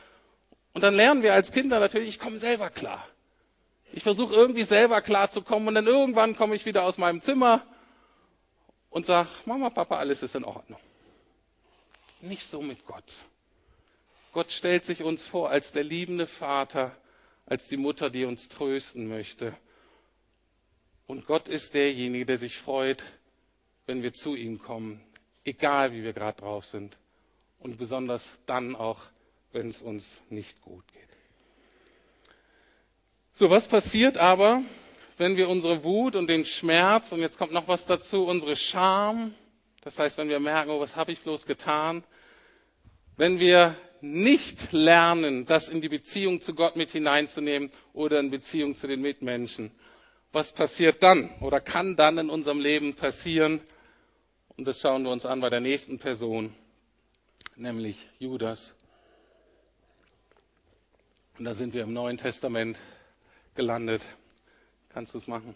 Und 0.74 0.84
dann 0.84 0.96
lernen 0.96 1.24
wir 1.24 1.34
als 1.34 1.52
Kinder 1.52 1.80
natürlich, 1.80 2.10
ich 2.10 2.20
komme 2.20 2.40
selber 2.40 2.70
klar. 2.70 3.08
Ich 3.94 4.04
versuche 4.04 4.34
irgendwie 4.34 4.64
selber 4.64 5.02
klarzukommen 5.02 5.68
und 5.68 5.76
dann 5.76 5.88
irgendwann 5.88 6.36
komme 6.36 6.56
ich 6.56 6.66
wieder 6.66 6.84
aus 6.84 6.98
meinem 6.98 7.22
Zimmer 7.22 7.64
und 8.90 9.06
sage, 9.06 9.30
Mama, 9.46 9.70
Papa, 9.70 9.98
alles 9.98 10.24
ist 10.24 10.36
in 10.36 10.46
Ordnung. 10.46 10.80
Nicht 12.22 12.48
so 12.48 12.62
mit 12.62 12.86
Gott. 12.86 13.12
Gott 14.34 14.52
stellt 14.52 14.86
sich 14.86 15.04
uns 15.04 15.24
vor 15.24 15.50
als 15.50 15.72
der 15.72 15.84
liebende 15.84 16.28
Vater, 16.28 16.96
als 17.46 17.68
die 17.68 17.78
Mutter, 17.78 18.10
die 18.10 18.26
uns 18.26 18.48
trösten 18.48 19.08
möchte. 19.08 19.56
Und 21.08 21.26
Gott 21.26 21.50
ist 21.50 21.74
derjenige, 21.74 22.26
der 22.26 22.38
sich 22.38 22.58
freut, 22.58 23.04
wenn 23.86 24.04
wir 24.04 24.14
zu 24.14 24.36
ihm 24.36 24.60
kommen, 24.60 25.02
egal 25.44 25.92
wie 25.92 26.04
wir 26.04 26.14
gerade 26.14 26.40
drauf 26.40 26.66
sind. 26.66 26.98
Und 27.60 27.78
besonders 27.78 28.40
dann 28.46 28.76
auch, 28.76 29.02
wenn 29.52 29.68
es 29.68 29.82
uns 29.82 30.22
nicht 30.30 30.62
gut 30.62 30.88
geht. 30.94 31.02
So, 33.34 33.50
was 33.50 33.68
passiert 33.68 34.18
aber, 34.18 34.64
wenn 35.18 35.36
wir 35.36 35.50
unsere 35.50 35.84
Wut 35.84 36.16
und 36.16 36.28
den 36.28 36.46
Schmerz, 36.46 37.12
und 37.12 37.20
jetzt 37.20 37.38
kommt 37.38 37.52
noch 37.52 37.68
was 37.68 37.86
dazu, 37.86 38.26
unsere 38.26 38.56
Scham, 38.56 39.34
das 39.82 39.98
heißt, 39.98 40.18
wenn 40.18 40.30
wir 40.30 40.40
merken, 40.40 40.70
oh, 40.70 40.80
was 40.80 40.96
habe 40.96 41.12
ich 41.12 41.20
bloß 41.20 41.46
getan, 41.46 42.04
wenn 43.18 43.40
wir 43.40 43.76
nicht 44.02 44.72
lernen, 44.72 45.46
das 45.46 45.70
in 45.70 45.82
die 45.82 45.90
Beziehung 45.90 46.42
zu 46.42 46.56
Gott 46.56 46.76
mit 46.76 46.92
hineinzunehmen 46.92 47.72
oder 47.94 48.20
in 48.20 48.32
Beziehung 48.32 48.76
zu 48.76 48.88
den 48.88 49.02
Mitmenschen, 49.02 49.72
was 50.32 50.52
passiert 50.54 51.04
dann 51.04 51.30
oder 51.40 51.60
kann 51.60 51.96
dann 51.96 52.18
in 52.18 52.30
unserem 52.30 52.60
Leben 52.60 52.96
passieren? 52.96 53.60
Und 54.58 54.66
das 54.66 54.80
schauen 54.80 55.04
wir 55.04 55.12
uns 55.12 55.26
an 55.26 55.42
bei 55.42 55.50
der 55.50 55.60
nächsten 55.60 56.00
Person, 56.00 56.54
nämlich 57.56 58.10
Judas. 58.20 58.76
Und 61.38 61.46
da 61.46 61.54
sind 61.54 61.74
wir 61.74 61.84
im 61.84 61.94
Neuen 61.94 62.18
Testament 62.18 62.80
gelandet. 63.56 64.08
Kannst 64.90 65.14
du 65.14 65.18
es 65.18 65.28
machen? 65.28 65.56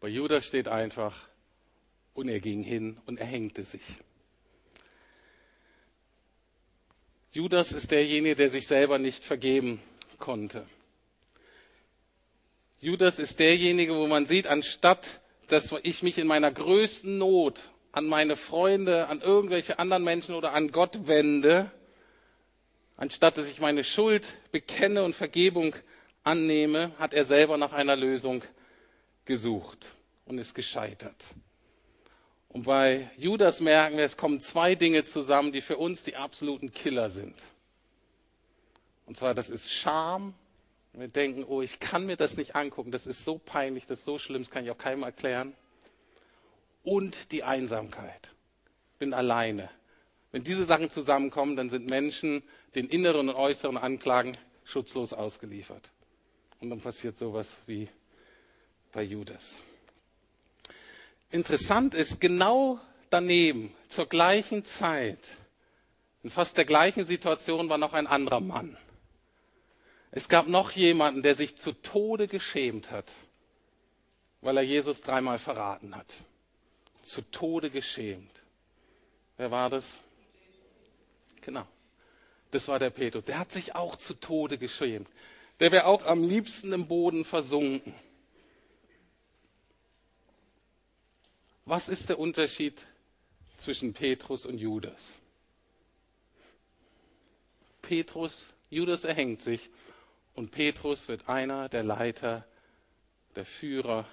Bei 0.00 0.08
Judas 0.08 0.46
steht 0.46 0.68
einfach, 0.68 1.29
und 2.20 2.28
er 2.28 2.40
ging 2.40 2.62
hin 2.62 2.98
und 3.06 3.18
er 3.18 3.26
hängte 3.26 3.64
sich. 3.64 3.82
Judas 7.32 7.72
ist 7.72 7.90
derjenige, 7.90 8.34
der 8.34 8.50
sich 8.50 8.66
selber 8.66 8.98
nicht 8.98 9.24
vergeben 9.24 9.80
konnte. 10.18 10.66
Judas 12.80 13.18
ist 13.18 13.38
derjenige, 13.38 13.94
wo 13.94 14.06
man 14.06 14.26
sieht, 14.26 14.46
anstatt 14.46 15.20
dass 15.48 15.74
ich 15.82 16.02
mich 16.02 16.16
in 16.18 16.26
meiner 16.26 16.52
größten 16.52 17.18
Not 17.18 17.60
an 17.92 18.06
meine 18.06 18.36
Freunde, 18.36 19.08
an 19.08 19.20
irgendwelche 19.20 19.78
anderen 19.78 20.04
Menschen 20.04 20.34
oder 20.34 20.52
an 20.52 20.70
Gott 20.70 21.08
wende, 21.08 21.70
anstatt 22.96 23.36
dass 23.36 23.50
ich 23.50 23.58
meine 23.58 23.82
Schuld 23.82 24.36
bekenne 24.52 25.02
und 25.02 25.14
Vergebung 25.14 25.74
annehme, 26.22 26.92
hat 26.98 27.14
er 27.14 27.24
selber 27.24 27.56
nach 27.56 27.72
einer 27.72 27.96
Lösung 27.96 28.42
gesucht 29.24 29.92
und 30.24 30.38
ist 30.38 30.54
gescheitert. 30.54 31.16
Und 32.52 32.64
bei 32.64 33.10
Judas 33.16 33.60
merken 33.60 33.96
wir, 33.96 34.04
es 34.04 34.16
kommen 34.16 34.40
zwei 34.40 34.74
Dinge 34.74 35.04
zusammen, 35.04 35.52
die 35.52 35.60
für 35.60 35.76
uns 35.76 36.02
die 36.02 36.16
absoluten 36.16 36.72
Killer 36.72 37.08
sind. 37.08 37.36
Und 39.06 39.16
zwar, 39.16 39.34
das 39.34 39.50
ist 39.50 39.72
Scham. 39.72 40.34
Wir 40.92 41.06
denken, 41.06 41.44
oh, 41.44 41.62
ich 41.62 41.78
kann 41.78 42.06
mir 42.06 42.16
das 42.16 42.36
nicht 42.36 42.56
angucken, 42.56 42.90
das 42.90 43.06
ist 43.06 43.24
so 43.24 43.38
peinlich, 43.38 43.86
das 43.86 44.00
ist 44.00 44.04
so 44.04 44.18
schlimm, 44.18 44.42
das 44.42 44.50
kann 44.50 44.64
ich 44.64 44.70
auch 44.72 44.78
keinem 44.78 45.04
erklären. 45.04 45.54
Und 46.82 47.30
die 47.30 47.44
Einsamkeit. 47.44 48.28
Bin 48.98 49.14
alleine. 49.14 49.70
Wenn 50.32 50.42
diese 50.42 50.64
Sachen 50.64 50.90
zusammenkommen, 50.90 51.54
dann 51.54 51.70
sind 51.70 51.88
Menschen 51.88 52.42
den 52.74 52.88
inneren 52.88 53.28
und 53.28 53.34
äußeren 53.36 53.76
Anklagen 53.76 54.32
schutzlos 54.64 55.12
ausgeliefert. 55.12 55.90
Und 56.60 56.70
dann 56.70 56.80
passiert 56.80 57.16
sowas 57.16 57.52
wie 57.66 57.88
bei 58.92 59.02
Judas. 59.02 59.62
Interessant 61.30 61.94
ist, 61.94 62.20
genau 62.20 62.80
daneben, 63.08 63.74
zur 63.88 64.06
gleichen 64.06 64.64
Zeit, 64.64 65.18
in 66.22 66.30
fast 66.30 66.56
der 66.56 66.64
gleichen 66.64 67.04
Situation 67.04 67.68
war 67.68 67.78
noch 67.78 67.92
ein 67.92 68.06
anderer 68.06 68.40
Mann. 68.40 68.76
Es 70.10 70.28
gab 70.28 70.48
noch 70.48 70.72
jemanden, 70.72 71.22
der 71.22 71.34
sich 71.34 71.56
zu 71.56 71.72
Tode 71.72 72.26
geschämt 72.26 72.90
hat, 72.90 73.10
weil 74.40 74.56
er 74.56 74.62
Jesus 74.62 75.02
dreimal 75.02 75.38
verraten 75.38 75.94
hat. 75.94 76.12
Zu 77.02 77.22
Tode 77.22 77.70
geschämt. 77.70 78.32
Wer 79.36 79.50
war 79.50 79.70
das? 79.70 79.98
Genau. 81.40 81.66
Das 82.50 82.66
war 82.68 82.78
der 82.78 82.90
Petrus. 82.90 83.24
Der 83.24 83.38
hat 83.38 83.52
sich 83.52 83.74
auch 83.74 83.96
zu 83.96 84.14
Tode 84.14 84.58
geschämt 84.58 85.08
der 85.60 85.70
wäre 85.72 85.86
auch 85.86 86.06
am 86.06 86.26
liebsten 86.26 86.72
im 86.72 86.88
Boden 86.88 87.24
versunken. 87.24 87.94
Was 91.70 91.88
ist 91.88 92.08
der 92.08 92.18
Unterschied 92.18 92.84
zwischen 93.56 93.92
Petrus 93.92 94.44
und 94.44 94.58
Judas? 94.58 95.14
Petrus, 97.80 98.52
Judas 98.70 99.04
erhängt 99.04 99.40
sich 99.40 99.70
und 100.34 100.50
Petrus 100.50 101.06
wird 101.06 101.28
einer 101.28 101.68
der 101.68 101.84
Leiter, 101.84 102.44
der 103.36 103.44
Führer 103.44 104.08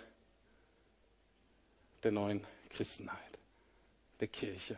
der 2.04 2.12
neuen 2.12 2.46
Christenheit, 2.70 3.39
der 4.20 4.28
Kirche. 4.28 4.78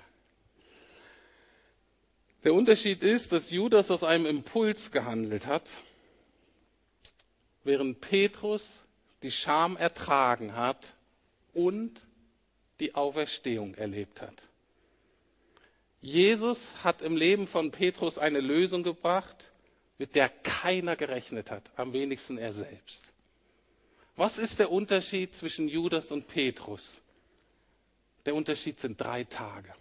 Der 2.46 2.54
Unterschied 2.54 3.04
ist, 3.04 3.34
dass 3.34 3.52
Judas 3.52 3.92
aus 3.92 4.06
einem 4.06 4.26
Impuls 4.26 4.89
gehandelt 4.92 5.48
hat 5.48 5.70
während 7.65 8.00
Petrus 8.00 8.80
die 9.22 9.34
Scham 9.34 9.76
ertragen 9.76 10.56
hat 10.56 10.96
und 11.54 12.00
die 12.80 12.96
Auferstehung 12.96 13.76
erlebt 13.76 14.22
hat. 14.22 14.36
Jesus 16.02 16.72
hat 16.84 17.02
im 17.02 17.18
Leben 17.18 17.48
von 17.48 17.72
Petrus 17.72 18.18
eine 18.18 18.39
Lösung 18.39 18.84
gebracht, 18.84 19.52
mit 19.98 20.15
der 20.15 20.30
keiner 20.30 20.96
gerechnet 20.96 21.52
hat, 21.52 21.70
am 21.76 21.92
wenigsten 21.92 22.38
er 22.38 22.54
selbst. 22.54 23.04
Was 24.15 24.38
ist 24.38 24.60
der 24.60 24.72
Unterschied 24.72 25.36
zwischen 25.36 25.68
Judas 25.68 26.12
und 26.12 26.28
Petrus? 26.28 27.02
Der 28.26 28.36
Unterschied 28.36 28.80
sind 28.80 29.00
drei 29.00 29.24
Tage. 29.26 29.74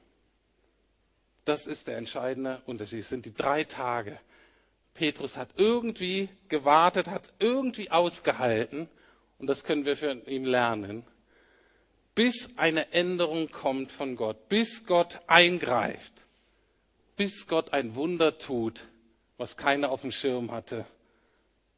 Das 1.45 1.67
ist 1.67 1.87
der 1.87 1.97
entscheidende 1.97 2.63
Unterschied. 2.67 3.01
Es 3.01 3.09
sind 3.09 3.25
die 3.25 3.35
drei 3.35 3.65
Tage. 3.65 4.21
Petrus 4.95 5.37
hat 5.37 5.51
irgendwie 5.57 6.29
gewartet, 6.49 7.07
hat 7.07 7.33
irgendwie 7.39 7.91
ausgehalten, 7.91 8.89
und 9.39 9.47
das 9.47 9.63
können 9.63 9.85
wir 9.85 9.97
von 9.97 10.27
ihm 10.27 10.45
lernen, 10.45 11.05
bis 12.18 12.50
eine 12.57 12.90
Änderung 12.90 13.48
kommt 13.48 13.92
von 13.92 14.16
Gott, 14.16 14.48
bis 14.48 14.85
Gott 14.87 15.20
eingreift, 15.28 16.12
bis 17.14 17.46
Gott 17.46 17.72
ein 17.72 17.94
Wunder 17.94 18.38
tut, 18.38 18.88
was 19.37 19.57
keiner 19.57 19.92
auf 19.92 20.00
dem 20.00 20.11
Schirm 20.11 20.50
hatte 20.50 20.85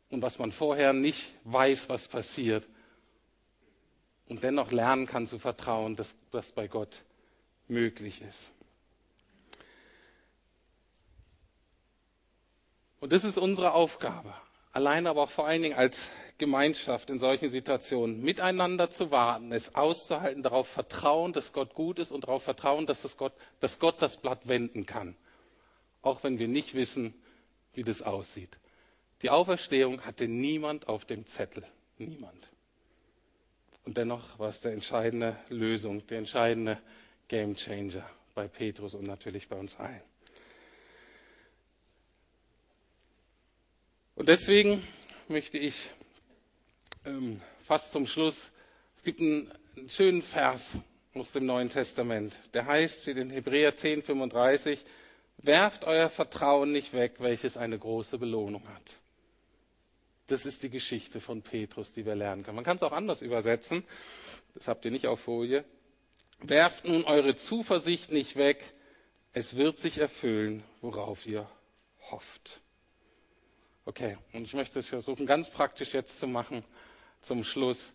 und 0.09 0.23
was 0.23 0.39
man 0.39 0.51
vorher 0.51 0.95
nicht 0.95 1.35
weiß, 1.45 1.91
was 1.91 2.09
passiert 2.09 2.67
und 4.29 4.43
dennoch 4.43 4.73
lernen 4.73 5.05
kann 5.05 5.27
zu 5.27 5.39
vertrauen, 5.39 5.95
dass 5.95 6.15
das 6.31 6.53
bei 6.53 6.69
Gott 6.69 7.05
möglich 7.69 8.23
ist. 8.23 8.51
Und 12.99 13.13
das 13.13 13.25
ist 13.25 13.37
unsere 13.37 13.75
Aufgabe, 13.75 14.33
allein 14.73 15.07
aber 15.07 15.29
vor 15.29 15.47
allen 15.47 15.61
Dingen 15.61 15.77
als 15.77 16.09
Gemeinschaft 16.41 17.11
in 17.11 17.21
solchen 17.21 17.51
Situationen 17.51 18.21
miteinander 18.21 18.91
zu 18.91 19.13
warten, 19.13 19.53
es 19.53 19.77
auszuhalten, 19.77 20.43
darauf 20.43 20.67
vertrauen, 20.67 21.33
dass 21.33 21.53
Gott 21.53 21.75
gut 21.75 22.01
ist 22.01 22.11
und 22.11 22.25
darauf 22.25 22.43
vertrauen, 22.43 22.87
dass, 22.87 23.03
das 23.03 23.17
Gott, 23.17 23.33
dass 23.61 23.79
Gott 23.79 24.03
das 24.03 24.17
Blatt 24.17 24.49
wenden 24.49 24.87
kann, 24.87 25.15
auch 26.03 26.25
wenn 26.25 26.41
wir 26.41 26.49
nicht 26.49 26.75
wissen, 26.75 27.15
wie 27.75 27.85
das 27.85 28.03
aussieht. 28.03 28.59
Die 29.23 29.31
Auferstehung 29.31 30.01
hatte 30.01 30.27
niemand 30.27 30.89
auf 30.89 31.05
dem 31.05 31.27
Zettel, 31.27 31.63
niemand. 31.99 32.49
Und 33.85 33.97
dennoch 33.97 34.39
war 34.39 34.49
es 34.49 34.61
der 34.61 34.73
entscheidende 34.73 35.37
Lösung, 35.49 36.05
der 36.09 36.19
entscheidende 36.19 36.81
Game 37.29 37.55
Changer 37.55 38.09
bei 38.35 38.49
Petrus 38.49 38.95
und 38.95 39.07
natürlich 39.07 39.49
bei 39.49 39.57
uns 39.57 39.77
allen. 39.77 40.03
Und 44.17 44.29
deswegen 44.29 44.83
möchte 45.29 45.59
ich 45.59 45.93
ähm, 47.05 47.41
fast 47.67 47.93
zum 47.93 48.07
Schluss, 48.07 48.51
es 48.97 49.03
gibt 49.03 49.21
einen, 49.21 49.51
einen, 49.77 49.89
schönen 49.89 50.23
Vers 50.23 50.79
aus 51.15 51.33
dem 51.33 51.47
Neuen 51.47 51.71
Testament, 51.71 52.37
der 52.53 52.67
heißt, 52.67 53.03
steht 53.03 53.17
in 53.17 53.31
Hebräer 53.31 53.75
10, 53.75 54.03
35, 54.03 54.85
werft 55.39 55.85
euer 55.85 56.11
Vertrauen 56.11 56.73
nicht 56.73 56.93
weg, 56.93 57.17
welches 57.19 57.57
eine 57.57 57.79
große 57.79 58.19
Belohnung 58.19 58.69
hat. 58.69 59.01
Das 60.27 60.47
ist 60.47 60.63
die 60.63 60.71
Geschichte 60.71 61.21
von 61.21 61.43
Petrus, 61.43 61.93
die 61.93 62.07
wir 62.07 62.15
lernen 62.15 62.45
können. 62.45 62.57
Man 62.57 62.65
kann 62.65 62.77
es 62.77 62.83
auch 62.85 62.93
anders 62.93 63.21
übersetzen. 63.21 63.83
Das 64.55 64.69
habt 64.69 64.85
ihr 64.85 64.93
nicht 64.93 65.09
auf 65.09 65.21
Folie. 65.21 65.65
Werft 66.41 66.85
nun 66.85 67.05
eure 67.05 67.35
Zuversicht 67.35 68.13
nicht 68.13 68.37
weg. 68.37 68.73
Es 69.33 69.57
wird 69.57 69.79
sich 69.79 69.99
erfüllen, 69.99 70.63
worauf 70.83 71.27
ihr 71.27 71.51
hofft. 72.11 72.61
Okay, 73.87 74.19
und 74.33 74.43
ich 74.43 74.55
möchte 74.55 74.79
es 74.79 74.87
versuchen, 74.87 75.27
ganz 75.27 75.51
praktisch 75.51 75.95
jetzt 75.95 76.21
zu 76.21 76.29
machen 76.29 76.65
zum 77.21 77.45
Schluss. 77.45 77.93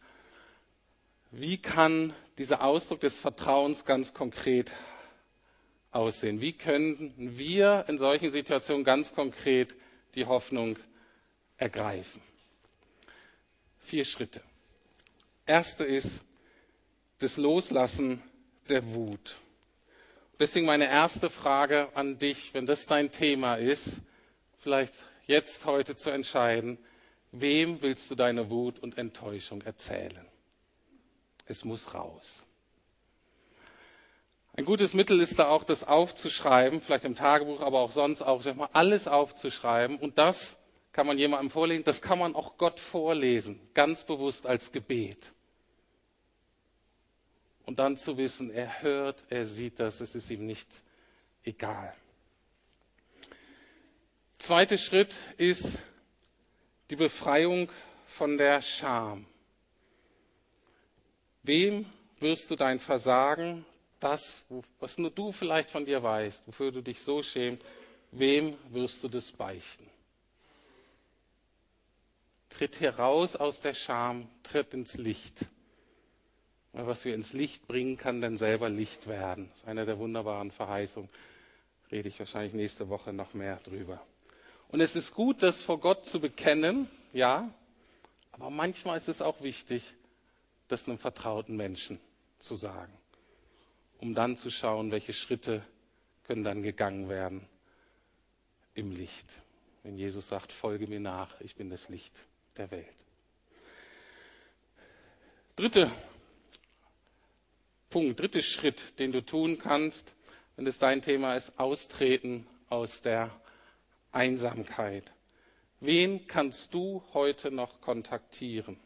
Wie 1.32 1.58
kann 1.58 2.14
dieser 2.38 2.62
Ausdruck 2.64 3.02
des 3.02 3.20
Vertrauens 3.20 3.86
ganz 3.86 4.14
konkret 4.14 4.72
aussehen? 5.92 6.42
Wie 6.42 6.54
können 6.54 7.14
wir 7.18 7.86
in 7.88 7.98
solchen 7.98 8.32
Situationen 8.32 8.84
ganz 8.84 9.14
konkret 9.14 9.76
die 10.16 10.26
Hoffnung 10.26 10.78
ergreifen. 11.58 12.22
Vier 13.80 14.06
Schritte. 14.06 14.42
Erste 15.46 15.84
ist 15.84 16.24
das 17.20 17.38
Loslassen 17.38 18.22
der 18.68 18.86
Wut. 18.94 19.38
Deswegen 20.40 20.66
meine 20.66 20.90
erste 20.90 21.30
Frage 21.30 21.90
an 21.94 22.18
dich, 22.18 22.54
wenn 22.54 22.66
das 22.66 22.88
dein 22.88 23.12
Thema 23.12 23.56
ist, 23.56 24.02
vielleicht 24.60 24.94
jetzt 25.28 25.66
heute 25.66 25.96
zu 25.96 26.10
entscheiden, 26.10 26.78
wem 27.42 27.82
willst 27.82 28.10
du 28.10 28.16
deine 28.16 28.50
Wut 28.50 28.80
und 28.80 28.98
Enttäuschung 28.98 29.62
erzählen? 29.62 30.26
Es 31.46 31.64
muss 31.64 31.94
raus. 31.94 32.44
Ein 34.58 34.66
gutes 34.66 34.94
Mittel 34.94 35.20
ist 35.20 35.38
da 35.38 35.50
auch, 35.50 35.66
das 35.66 35.84
aufzuschreiben, 35.84 36.80
vielleicht 36.80 37.04
im 37.04 37.16
Tagebuch, 37.16 37.60
aber 37.60 37.82
auch 37.82 37.92
sonst 37.92 38.22
auch, 38.22 38.42
alles 38.72 39.08
aufzuschreiben 39.08 39.98
und 39.98 40.18
das 40.18 40.58
kann 40.94 41.08
man 41.08 41.18
jemandem 41.18 41.50
vorlesen, 41.50 41.84
das 41.84 42.02
kann 42.02 42.20
man 42.20 42.36
auch 42.36 42.58
Gott 42.58 42.80
vorlesen, 42.80 43.60
ganz 43.74 44.06
bewusst 44.06 44.48
als 44.48 44.72
Gebet. 44.72 45.34
Und 47.66 47.80
dann 47.80 47.98
zu 47.98 48.16
wissen, 48.18 48.50
er 48.50 48.82
hört, 48.82 49.24
er 49.30 49.46
sieht 49.46 49.82
das, 49.82 50.00
es 50.00 50.16
ist 50.16 50.30
ihm 50.30 50.46
nicht 50.46 50.70
egal. 51.44 51.94
Zweiter 54.40 54.78
Schritt 54.78 55.16
ist 55.36 55.80
die 56.90 56.96
Befreiung 56.96 57.70
von 58.08 58.38
der 58.38 58.62
Scham. 58.62 59.26
Wem 61.44 61.86
wirst 62.20 62.50
du 62.50 62.56
dein 62.56 62.80
Versagen, 62.80 63.66
das, 64.00 64.44
was 64.80 64.98
nur 64.98 65.12
du 65.12 65.32
vielleicht 65.32 65.70
von 65.70 65.86
dir 65.86 66.02
weißt, 66.02 66.44
wofür 66.46 66.72
du 66.72 66.82
dich 66.82 67.02
so 67.02 67.22
schämst, 67.24 67.64
wem 68.12 68.58
wirst 68.70 69.04
du 69.04 69.08
das 69.08 69.32
beichten? 69.32 69.90
Tritt 72.50 72.80
heraus 72.80 73.36
aus 73.36 73.62
der 73.62 73.74
Scham, 73.74 74.30
tritt 74.44 74.74
ins 74.74 74.96
Licht. 74.96 75.46
Was 76.72 77.06
wir 77.06 77.16
ins 77.16 77.34
Licht 77.34 77.68
bringen, 77.68 77.98
kann 77.98 78.22
dann 78.22 78.38
selber 78.38 78.70
Licht 78.70 79.08
werden. 79.08 79.50
Das 79.50 79.60
ist 79.60 79.68
eine 79.68 79.86
der 79.86 79.98
wunderbaren 79.98 80.52
Verheißungen. 80.52 81.10
Rede 81.92 82.10
ich 82.10 82.20
wahrscheinlich 82.20 82.54
nächste 82.54 82.90
Woche 82.90 83.14
noch 83.14 83.34
mehr 83.34 83.58
drüber. 83.58 84.02
Und 84.70 84.82
es 84.82 84.96
ist 84.96 85.14
gut, 85.14 85.44
das 85.44 85.62
vor 85.62 85.80
Gott 85.80 86.06
zu 86.06 86.20
bekennen, 86.20 86.90
ja, 87.14 87.50
aber 88.32 88.50
manchmal 88.50 88.98
ist 88.98 89.08
es 89.08 89.22
auch 89.22 89.42
wichtig, 89.42 89.94
das 90.68 90.88
einem 90.88 90.98
vertrauten 90.98 91.56
Menschen 91.56 92.00
zu 92.40 92.56
sagen, 92.56 92.94
um 94.00 94.14
dann 94.14 94.36
zu 94.36 94.50
schauen, 94.50 94.92
welche 94.92 95.14
Schritte 95.14 95.64
können 96.26 96.44
dann 96.44 96.64
gegangen 96.64 97.08
werden 97.08 97.48
im 98.74 98.92
Licht. 98.92 99.28
Wenn 99.84 99.98
Jesus 99.98 100.28
sagt, 100.28 100.52
folge 100.52 100.88
mir 100.88 101.00
nach, 101.00 101.40
ich 101.42 101.56
bin 101.56 101.70
das 101.70 101.90
Licht 101.90 102.14
der 102.58 102.72
Welt. 102.72 102.88
Dritter 105.56 105.92
Punkt, 107.96 108.20
dritter 108.20 108.42
Schritt, 108.42 109.00
den 109.00 109.14
du 109.14 109.26
tun 109.26 109.58
kannst, 109.58 110.12
wenn 110.58 110.68
es 110.68 110.80
dein 110.80 111.02
Thema 111.02 111.36
ist, 111.36 111.58
austreten 111.58 112.46
aus 112.68 113.02
der 113.02 113.32
Einsamkeit. 114.16 115.12
Wen 115.80 116.26
kannst 116.28 116.74
du 116.74 117.04
heute 117.14 117.52
noch 117.52 117.82
kontaktieren? 117.82 118.80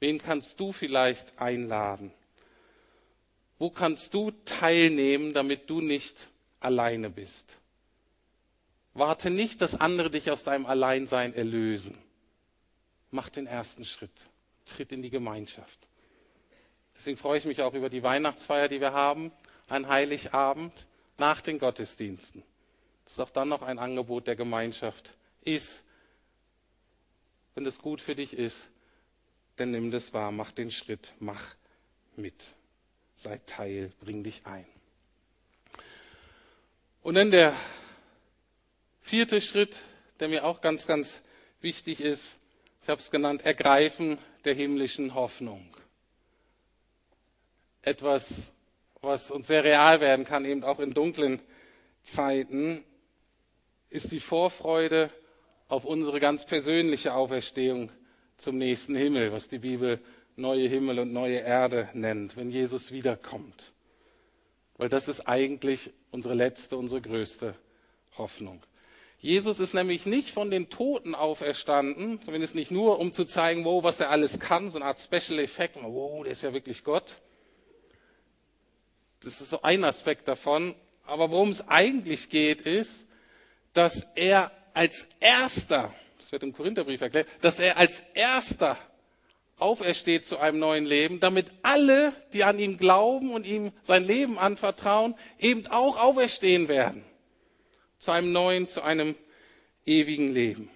Wen 0.00 0.18
kannst 0.18 0.58
du 0.58 0.72
vielleicht 0.72 1.38
einladen? 1.40 2.12
Wo 3.58 3.70
kannst 3.70 4.14
du 4.14 4.30
teilnehmen, 4.44 5.32
damit 5.32 5.68
du 5.68 5.80
nicht 5.80 6.28
alleine 6.60 7.10
bist? 7.10 7.56
Warte 8.94 9.30
nicht, 9.30 9.60
dass 9.60 9.80
andere 9.80 10.10
dich 10.10 10.30
aus 10.30 10.44
deinem 10.44 10.66
Alleinsein 10.66 11.34
erlösen. 11.34 11.96
Mach 13.10 13.28
den 13.28 13.46
ersten 13.46 13.84
Schritt. 13.84 14.10
Tritt 14.64 14.92
in 14.92 15.02
die 15.02 15.10
Gemeinschaft. 15.10 15.78
Deswegen 16.96 17.16
freue 17.16 17.38
ich 17.38 17.44
mich 17.44 17.62
auch 17.62 17.74
über 17.74 17.90
die 17.90 18.02
Weihnachtsfeier, 18.02 18.68
die 18.68 18.80
wir 18.80 18.92
haben, 18.92 19.30
ein 19.68 19.88
Heiligabend 19.88 20.72
nach 21.16 21.40
den 21.40 21.58
Gottesdiensten. 21.58 22.42
Ist 23.08 23.20
auch 23.20 23.30
dann 23.30 23.48
noch 23.48 23.62
ein 23.62 23.78
Angebot 23.78 24.26
der 24.26 24.36
Gemeinschaft 24.36 25.14
ist. 25.42 25.82
Wenn 27.54 27.64
das 27.64 27.78
gut 27.78 28.00
für 28.00 28.14
dich 28.14 28.34
ist, 28.34 28.68
dann 29.56 29.70
nimm 29.70 29.90
das 29.90 30.12
wahr, 30.12 30.30
mach 30.30 30.52
den 30.52 30.70
Schritt, 30.70 31.14
mach 31.18 31.54
mit. 32.16 32.54
Sei 33.16 33.40
Teil, 33.46 33.90
bring 34.00 34.22
dich 34.22 34.46
ein. 34.46 34.66
Und 37.02 37.14
dann 37.14 37.30
der 37.30 37.54
vierte 39.00 39.40
Schritt, 39.40 39.76
der 40.20 40.28
mir 40.28 40.44
auch 40.44 40.60
ganz, 40.60 40.86
ganz 40.86 41.22
wichtig 41.60 42.00
ist, 42.00 42.36
ich 42.82 42.88
habe 42.88 43.00
es 43.00 43.10
genannt, 43.10 43.44
Ergreifen 43.44 44.18
der 44.44 44.54
himmlischen 44.54 45.14
Hoffnung. 45.14 45.66
Etwas, 47.82 48.52
was 49.00 49.30
uns 49.30 49.46
sehr 49.46 49.64
real 49.64 50.00
werden 50.00 50.26
kann, 50.26 50.44
eben 50.44 50.62
auch 50.62 50.78
in 50.78 50.92
dunklen 50.92 51.40
Zeiten, 52.02 52.84
ist 53.90 54.12
die 54.12 54.20
Vorfreude 54.20 55.10
auf 55.68 55.84
unsere 55.84 56.20
ganz 56.20 56.44
persönliche 56.46 57.14
Auferstehung 57.14 57.90
zum 58.36 58.58
nächsten 58.58 58.94
Himmel, 58.94 59.32
was 59.32 59.48
die 59.48 59.58
Bibel 59.58 60.00
neue 60.36 60.68
Himmel 60.68 61.00
und 61.00 61.12
neue 61.12 61.38
Erde 61.38 61.88
nennt, 61.92 62.36
wenn 62.36 62.50
Jesus 62.50 62.92
wiederkommt. 62.92 63.72
Weil 64.76 64.88
das 64.88 65.08
ist 65.08 65.28
eigentlich 65.28 65.90
unsere 66.10 66.34
letzte, 66.34 66.76
unsere 66.76 67.00
größte 67.00 67.54
Hoffnung. 68.16 68.62
Jesus 69.20 69.58
ist 69.58 69.74
nämlich 69.74 70.06
nicht 70.06 70.30
von 70.30 70.50
den 70.50 70.70
Toten 70.70 71.16
auferstanden, 71.16 72.22
zumindest 72.22 72.54
nicht 72.54 72.70
nur, 72.70 73.00
um 73.00 73.12
zu 73.12 73.24
zeigen, 73.24 73.64
wow, 73.64 73.82
was 73.82 73.98
er 73.98 74.10
alles 74.10 74.38
kann, 74.38 74.70
so 74.70 74.78
eine 74.78 74.84
Art 74.84 75.00
Special 75.00 75.40
Effekt, 75.40 75.76
wow, 75.82 76.22
der 76.22 76.32
ist 76.32 76.42
ja 76.42 76.52
wirklich 76.52 76.84
Gott. 76.84 77.20
Das 79.20 79.40
ist 79.40 79.50
so 79.50 79.62
ein 79.62 79.82
Aspekt 79.82 80.28
davon. 80.28 80.76
Aber 81.04 81.32
worum 81.32 81.48
es 81.48 81.66
eigentlich 81.66 82.28
geht, 82.28 82.60
ist, 82.60 83.07
dass 83.78 84.04
er 84.16 84.50
als 84.74 85.06
erster, 85.20 85.94
das 86.20 86.32
wird 86.32 86.42
im 86.42 86.52
Korintherbrief 86.52 87.00
erklärt, 87.00 87.28
dass 87.42 87.60
er 87.60 87.76
als 87.76 88.02
erster 88.12 88.76
aufersteht 89.56 90.26
zu 90.26 90.38
einem 90.38 90.58
neuen 90.58 90.84
Leben, 90.84 91.20
damit 91.20 91.52
alle, 91.62 92.12
die 92.32 92.42
an 92.42 92.58
ihm 92.58 92.76
glauben 92.76 93.30
und 93.30 93.46
ihm 93.46 93.70
sein 93.84 94.02
Leben 94.02 94.36
anvertrauen, 94.36 95.14
eben 95.38 95.68
auch 95.68 95.96
auferstehen 95.96 96.66
werden. 96.66 97.04
Zu 98.00 98.10
einem 98.10 98.32
neuen, 98.32 98.66
zu 98.66 98.82
einem 98.82 99.14
ewigen 99.86 100.34
Leben. 100.34 100.70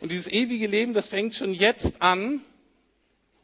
Und 0.00 0.10
dieses 0.10 0.28
ewige 0.28 0.66
Leben, 0.66 0.94
das 0.94 1.08
fängt 1.08 1.34
schon 1.34 1.52
jetzt 1.52 2.00
an, 2.00 2.40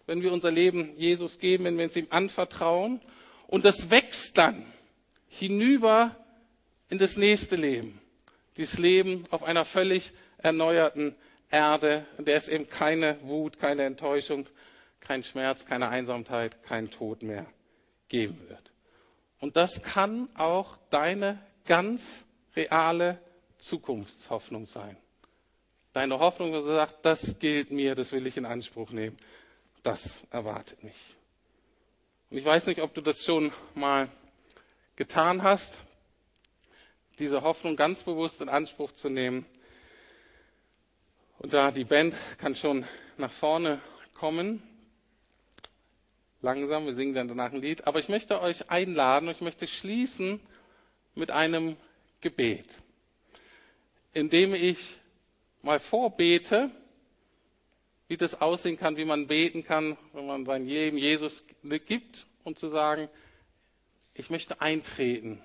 wenn 0.07 0.23
wir 0.23 0.33
unser 0.33 0.51
Leben 0.51 0.97
Jesus 0.97 1.39
geben, 1.39 1.65
wenn 1.65 1.77
wir 1.77 1.85
es 1.85 1.97
ihm 1.97 2.07
anvertrauen. 2.09 3.03
Und 3.49 3.67
das 3.67 3.91
wächst 3.91 4.39
dann 4.39 4.65
hinüber 5.29 6.17
in 6.89 6.97
das 6.97 7.19
nächste 7.19 7.57
Leben. 7.57 8.00
Dieses 8.57 8.79
Leben 8.79 9.27
auf 9.31 9.43
einer 9.43 9.65
völlig 9.65 10.13
erneuerten 10.39 11.15
Erde, 11.51 12.07
in 12.19 12.25
der 12.25 12.37
es 12.37 12.49
eben 12.49 12.69
keine 12.69 13.19
Wut, 13.23 13.59
keine 13.59 13.85
Enttäuschung, 13.85 14.47
kein 15.01 15.25
Schmerz, 15.25 15.67
keine 15.67 15.89
Einsamkeit, 15.89 16.63
kein 16.63 16.91
Tod 16.91 17.23
mehr 17.23 17.47
geben 18.09 18.39
wird. 18.49 18.71
Und 19.41 19.57
das 19.57 19.83
kann 19.83 20.29
auch 20.37 20.77
deine 20.91 21.39
ganz 21.65 22.25
reale 22.55 23.19
Zukunftshoffnung 23.59 24.67
sein. 24.67 24.97
Deine 25.93 26.19
Hoffnung, 26.19 26.53
wo 26.53 26.57
du 26.57 26.63
sagst, 26.63 26.99
das 27.03 27.39
gilt 27.39 27.71
mir, 27.71 27.95
das 27.95 28.13
will 28.13 28.27
ich 28.27 28.37
in 28.37 28.45
Anspruch 28.45 28.91
nehmen, 28.91 29.17
das 29.83 30.23
erwartet 30.31 30.85
mich. 30.85 31.17
Und 32.31 32.39
ich 32.39 32.45
weiß 32.45 32.67
nicht, 32.67 32.81
ob 32.81 32.95
du 32.95 33.01
das 33.01 33.25
schon 33.25 33.53
mal 33.75 34.09
getan 34.95 35.43
hast, 35.43 35.79
diese 37.21 37.43
Hoffnung 37.43 37.77
ganz 37.77 38.03
bewusst 38.03 38.41
in 38.41 38.49
Anspruch 38.49 38.93
zu 38.93 39.11
nehmen. 39.11 39.45
Und 41.39 41.53
da 41.53 41.71
die 41.71 41.85
Band 41.85 42.15
kann 42.39 42.57
schon 42.57 42.87
nach 43.19 43.31
vorne 43.31 43.81
kommen. 44.15 44.63
Langsam, 46.41 46.87
wir 46.87 46.95
singen 46.95 47.15
dann 47.15 47.29
danach 47.29 47.53
ein 47.53 47.61
Lied. 47.61 47.87
Aber 47.87 47.99
ich 47.99 48.09
möchte 48.09 48.41
euch 48.41 48.71
einladen, 48.71 49.29
ich 49.29 49.43
möchte 49.43 49.67
schließen 49.67 50.41
mit 51.15 51.31
einem 51.31 51.77
Gebet, 52.23 52.67
indem 54.15 54.55
ich 54.55 54.79
mal 55.63 55.79
vorbete, 55.79 56.71
wie 58.09 58.17
das 58.17 58.41
aussehen 58.41 58.79
kann, 58.79 58.97
wie 58.97 59.05
man 59.05 59.27
beten 59.27 59.63
kann, 59.63 59.97
wenn 60.15 60.27
man 60.27 60.47
sein 60.47 60.67
Leben 60.67 60.97
Jesus 60.97 61.45
gibt 61.87 62.27
und 62.45 62.59
zu 62.59 62.69
sagen, 62.69 63.09
ich 64.15 64.31
möchte 64.31 64.61
eintreten 64.61 65.43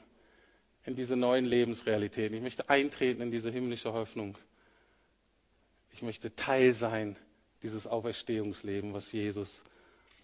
in 0.85 0.95
diese 0.95 1.15
neuen 1.15 1.45
Lebensrealitäten. 1.45 2.35
Ich 2.35 2.43
möchte 2.43 2.69
eintreten 2.69 3.21
in 3.21 3.31
diese 3.31 3.49
himmlische 3.49 3.93
Hoffnung. 3.93 4.37
Ich 5.93 6.01
möchte 6.01 6.35
Teil 6.35 6.73
sein 6.73 7.15
dieses 7.63 7.87
Auferstehungsleben, 7.87 8.93
was 8.93 9.11
Jesus, 9.11 9.63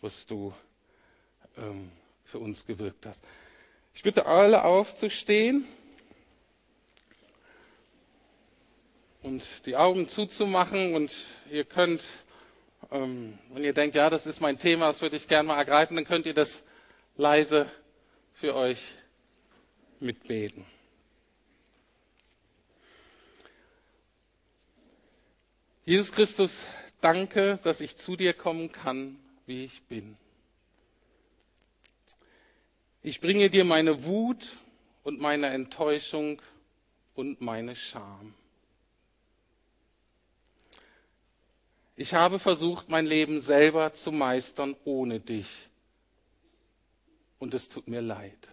was 0.01 0.25
du 0.25 0.53
ähm, 1.57 1.91
für 2.25 2.39
uns 2.39 2.65
gewirkt 2.65 3.05
hast. 3.05 3.23
Ich 3.93 4.03
bitte 4.03 4.25
alle 4.25 4.63
aufzustehen. 4.63 5.65
und 9.23 9.43
die 9.65 9.75
Augen 9.75 10.09
zuzumachen 10.09 10.95
und 10.95 11.13
ihr 11.51 11.63
könnt, 11.63 12.03
ähm, 12.91 13.37
wenn 13.53 13.63
ihr 13.63 13.73
denkt, 13.73 13.95
ja, 13.95 14.09
das 14.09 14.25
ist 14.25 14.41
mein 14.41 14.57
Thema, 14.57 14.87
das 14.87 15.01
würde 15.01 15.15
ich 15.15 15.27
gerne 15.27 15.47
mal 15.47 15.57
ergreifen, 15.57 15.95
dann 15.95 16.05
könnt 16.05 16.25
ihr 16.25 16.33
das 16.33 16.63
leise 17.17 17.69
für 18.33 18.55
euch 18.55 18.93
mitbeten. 20.01 20.65
Jesus 25.85 26.11
Christus, 26.11 26.63
danke, 27.01 27.59
dass 27.63 27.81
ich 27.81 27.97
zu 27.97 28.15
dir 28.15 28.33
kommen 28.33 28.71
kann, 28.71 29.17
wie 29.45 29.65
ich 29.65 29.81
bin. 29.83 30.15
Ich 33.03 33.19
bringe 33.19 33.49
dir 33.49 33.65
meine 33.65 34.03
Wut 34.03 34.57
und 35.03 35.19
meine 35.19 35.47
Enttäuschung 35.47 36.41
und 37.15 37.41
meine 37.41 37.75
Scham. 37.75 38.35
Ich 41.95 42.13
habe 42.13 42.39
versucht, 42.39 42.89
mein 42.89 43.05
Leben 43.05 43.39
selber 43.39 43.93
zu 43.93 44.11
meistern 44.11 44.75
ohne 44.85 45.19
dich. 45.19 45.69
Und 47.39 47.53
es 47.53 47.69
tut 47.69 47.87
mir 47.87 48.01
leid. 48.01 48.50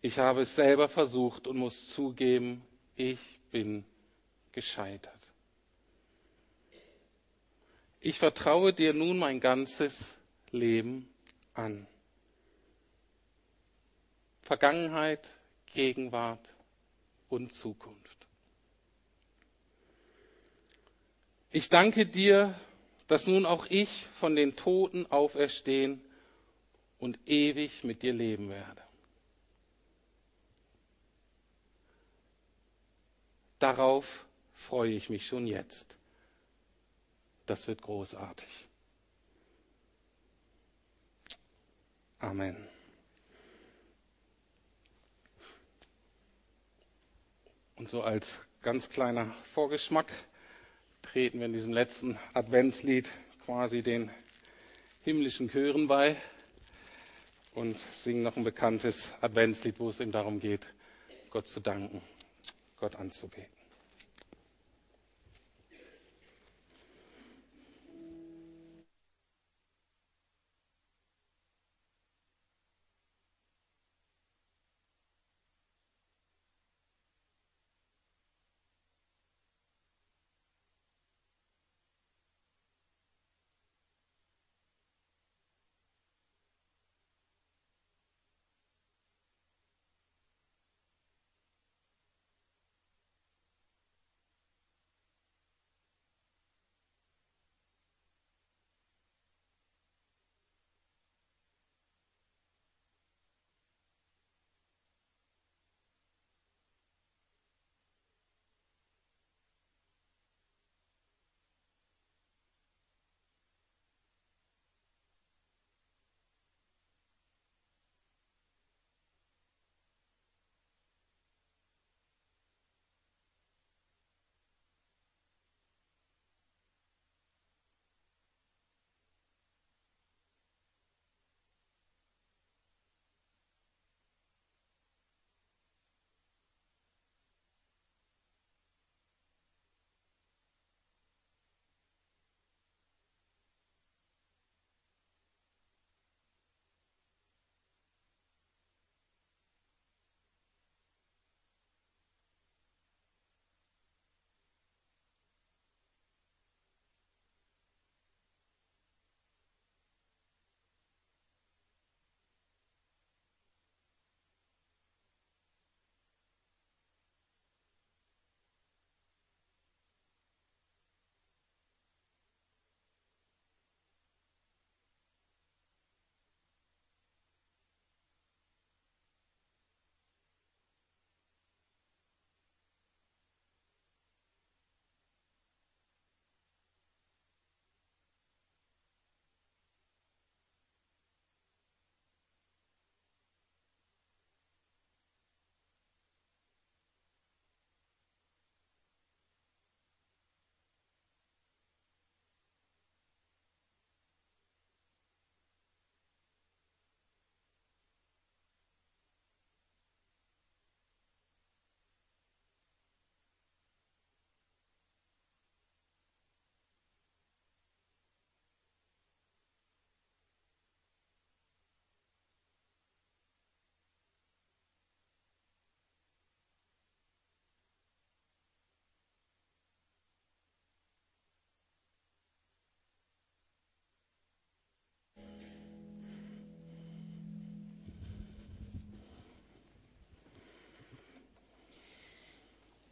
Ich 0.00 0.18
habe 0.18 0.42
es 0.42 0.54
selber 0.54 0.88
versucht 0.88 1.46
und 1.46 1.56
muss 1.56 1.88
zugeben, 1.88 2.62
ich 2.94 3.18
bin 3.50 3.84
gescheitert. 4.52 5.14
Ich 8.00 8.18
vertraue 8.18 8.72
dir 8.72 8.94
nun 8.94 9.18
mein 9.18 9.40
ganzes 9.40 10.16
Leben 10.50 11.08
an. 11.54 11.86
Vergangenheit, 14.42 15.28
Gegenwart 15.66 16.54
und 17.28 17.52
Zukunft. 17.52 18.16
Ich 21.50 21.68
danke 21.68 22.06
dir, 22.06 22.58
dass 23.08 23.26
nun 23.26 23.46
auch 23.46 23.66
ich 23.68 24.06
von 24.18 24.36
den 24.36 24.54
Toten 24.54 25.06
auferstehen 25.06 26.00
und 26.98 27.18
ewig 27.26 27.84
mit 27.84 28.02
dir 28.02 28.12
leben 28.12 28.48
werde. 28.48 28.87
Darauf 33.58 34.24
freue 34.54 34.92
ich 34.92 35.10
mich 35.10 35.26
schon 35.26 35.46
jetzt. 35.46 35.96
Das 37.46 37.66
wird 37.66 37.82
großartig. 37.82 38.68
Amen. 42.20 42.56
Und 47.76 47.88
so 47.88 48.02
als 48.02 48.40
ganz 48.60 48.90
kleiner 48.90 49.32
Vorgeschmack 49.54 50.12
treten 51.02 51.38
wir 51.38 51.46
in 51.46 51.52
diesem 51.52 51.72
letzten 51.72 52.18
Adventslied 52.34 53.08
quasi 53.44 53.82
den 53.82 54.10
himmlischen 55.04 55.48
Chören 55.48 55.86
bei 55.86 56.16
und 57.54 57.78
singen 57.78 58.24
noch 58.24 58.36
ein 58.36 58.44
bekanntes 58.44 59.12
Adventslied, 59.20 59.78
wo 59.78 59.88
es 59.88 60.00
eben 60.00 60.12
darum 60.12 60.40
geht, 60.40 60.66
Gott 61.30 61.46
zu 61.46 61.60
danken, 61.60 62.02
Gott 62.78 62.94
anzubeten. 62.94 63.57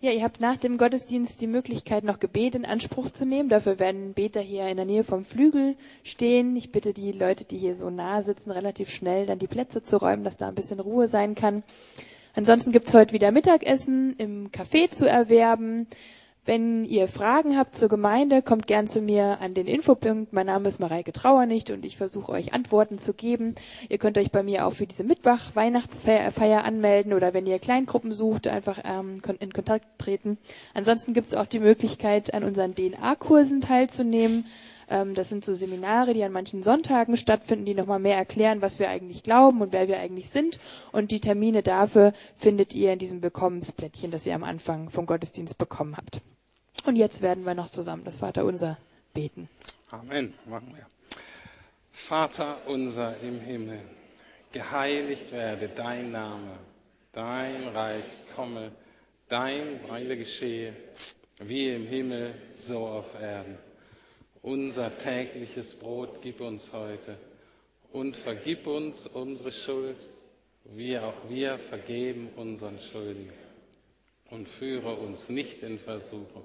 Ja, 0.06 0.12
ihr 0.12 0.22
habt 0.22 0.38
nach 0.38 0.56
dem 0.56 0.78
Gottesdienst 0.78 1.40
die 1.40 1.48
Möglichkeit, 1.48 2.04
noch 2.04 2.20
Gebet 2.20 2.54
in 2.54 2.64
Anspruch 2.64 3.10
zu 3.10 3.26
nehmen. 3.26 3.48
Dafür 3.48 3.80
werden 3.80 4.14
Beter 4.14 4.40
hier 4.40 4.68
in 4.68 4.76
der 4.76 4.86
Nähe 4.86 5.02
vom 5.02 5.24
Flügel 5.24 5.74
stehen. 6.04 6.54
Ich 6.54 6.70
bitte 6.70 6.92
die 6.92 7.10
Leute, 7.10 7.44
die 7.44 7.58
hier 7.58 7.74
so 7.74 7.90
nah 7.90 8.22
sitzen, 8.22 8.52
relativ 8.52 8.88
schnell 8.88 9.26
dann 9.26 9.40
die 9.40 9.48
Plätze 9.48 9.82
zu 9.82 9.96
räumen, 9.96 10.22
dass 10.22 10.36
da 10.36 10.46
ein 10.46 10.54
bisschen 10.54 10.78
Ruhe 10.78 11.08
sein 11.08 11.34
kann. 11.34 11.64
Ansonsten 12.36 12.70
gibt's 12.70 12.94
heute 12.94 13.14
wieder 13.14 13.32
Mittagessen 13.32 14.14
im 14.18 14.52
Café 14.52 14.88
zu 14.90 15.08
erwerben. 15.08 15.88
Wenn 16.46 16.84
ihr 16.84 17.08
Fragen 17.08 17.58
habt 17.58 17.74
zur 17.74 17.88
Gemeinde, 17.88 18.40
kommt 18.40 18.68
gern 18.68 18.86
zu 18.86 19.00
mir 19.00 19.40
an 19.40 19.54
den 19.54 19.66
Infopunkt. 19.66 20.32
Mein 20.32 20.46
Name 20.46 20.68
ist 20.68 20.78
Mareike 20.78 21.12
Trauernicht 21.12 21.72
und 21.72 21.84
ich 21.84 21.96
versuche 21.96 22.30
euch 22.30 22.54
Antworten 22.54 23.00
zu 23.00 23.14
geben. 23.14 23.56
Ihr 23.88 23.98
könnt 23.98 24.16
euch 24.16 24.30
bei 24.30 24.44
mir 24.44 24.64
auch 24.64 24.72
für 24.72 24.86
diese 24.86 25.02
Mittwoch-Weihnachtsfeier 25.02 26.64
anmelden 26.64 27.14
oder 27.14 27.34
wenn 27.34 27.46
ihr 27.46 27.58
Kleingruppen 27.58 28.12
sucht, 28.12 28.46
einfach 28.46 28.78
ähm, 28.84 29.20
in 29.40 29.52
Kontakt 29.52 29.86
treten. 29.98 30.38
Ansonsten 30.72 31.14
gibt 31.14 31.26
es 31.26 31.34
auch 31.34 31.46
die 31.46 31.58
Möglichkeit, 31.58 32.32
an 32.32 32.44
unseren 32.44 32.76
DNA-Kursen 32.76 33.60
teilzunehmen. 33.60 34.46
Ähm, 34.88 35.14
das 35.14 35.28
sind 35.28 35.44
so 35.44 35.52
Seminare, 35.52 36.14
die 36.14 36.22
an 36.22 36.30
manchen 36.30 36.62
Sonntagen 36.62 37.16
stattfinden, 37.16 37.64
die 37.64 37.74
nochmal 37.74 37.98
mehr 37.98 38.16
erklären, 38.16 38.62
was 38.62 38.78
wir 38.78 38.88
eigentlich 38.88 39.24
glauben 39.24 39.62
und 39.62 39.72
wer 39.72 39.88
wir 39.88 39.98
eigentlich 39.98 40.30
sind. 40.30 40.60
Und 40.92 41.10
die 41.10 41.20
Termine 41.20 41.64
dafür 41.64 42.12
findet 42.36 42.72
ihr 42.72 42.92
in 42.92 43.00
diesem 43.00 43.20
Willkommensplättchen, 43.20 44.12
das 44.12 44.26
ihr 44.26 44.34
am 44.36 44.44
Anfang 44.44 44.90
vom 44.90 45.06
Gottesdienst 45.06 45.58
bekommen 45.58 45.96
habt. 45.96 46.20
Und 46.86 46.94
jetzt 46.94 47.20
werden 47.20 47.44
wir 47.44 47.54
noch 47.54 47.68
zusammen 47.68 48.04
das 48.04 48.18
Vaterunser 48.18 48.78
beten. 49.12 49.48
Amen. 49.90 50.32
Machen 50.46 50.72
wir. 50.72 50.86
Vater 51.90 52.58
unser 52.66 53.16
im 53.22 53.40
Himmel, 53.40 53.80
geheiligt 54.52 55.32
werde 55.32 55.68
dein 55.68 56.12
Name, 56.12 56.52
dein 57.12 57.66
Reich 57.68 58.04
komme, 58.36 58.70
dein 59.28 59.80
Weile 59.88 60.16
geschehe, 60.16 60.74
wie 61.40 61.74
im 61.74 61.88
Himmel, 61.88 62.34
so 62.56 62.86
auf 62.86 63.20
Erden. 63.20 63.58
Unser 64.42 64.96
tägliches 64.96 65.74
Brot 65.74 66.22
gib 66.22 66.40
uns 66.40 66.72
heute 66.72 67.16
und 67.90 68.16
vergib 68.16 68.68
uns 68.68 69.08
unsere 69.08 69.50
Schuld, 69.50 69.96
wie 70.66 70.96
auch 71.00 71.28
wir 71.28 71.58
vergeben 71.58 72.28
unseren 72.36 72.78
Schuldigen. 72.78 73.32
Und 74.30 74.48
führe 74.48 74.94
uns 74.94 75.28
nicht 75.28 75.62
in 75.62 75.78
Versuchung, 75.78 76.44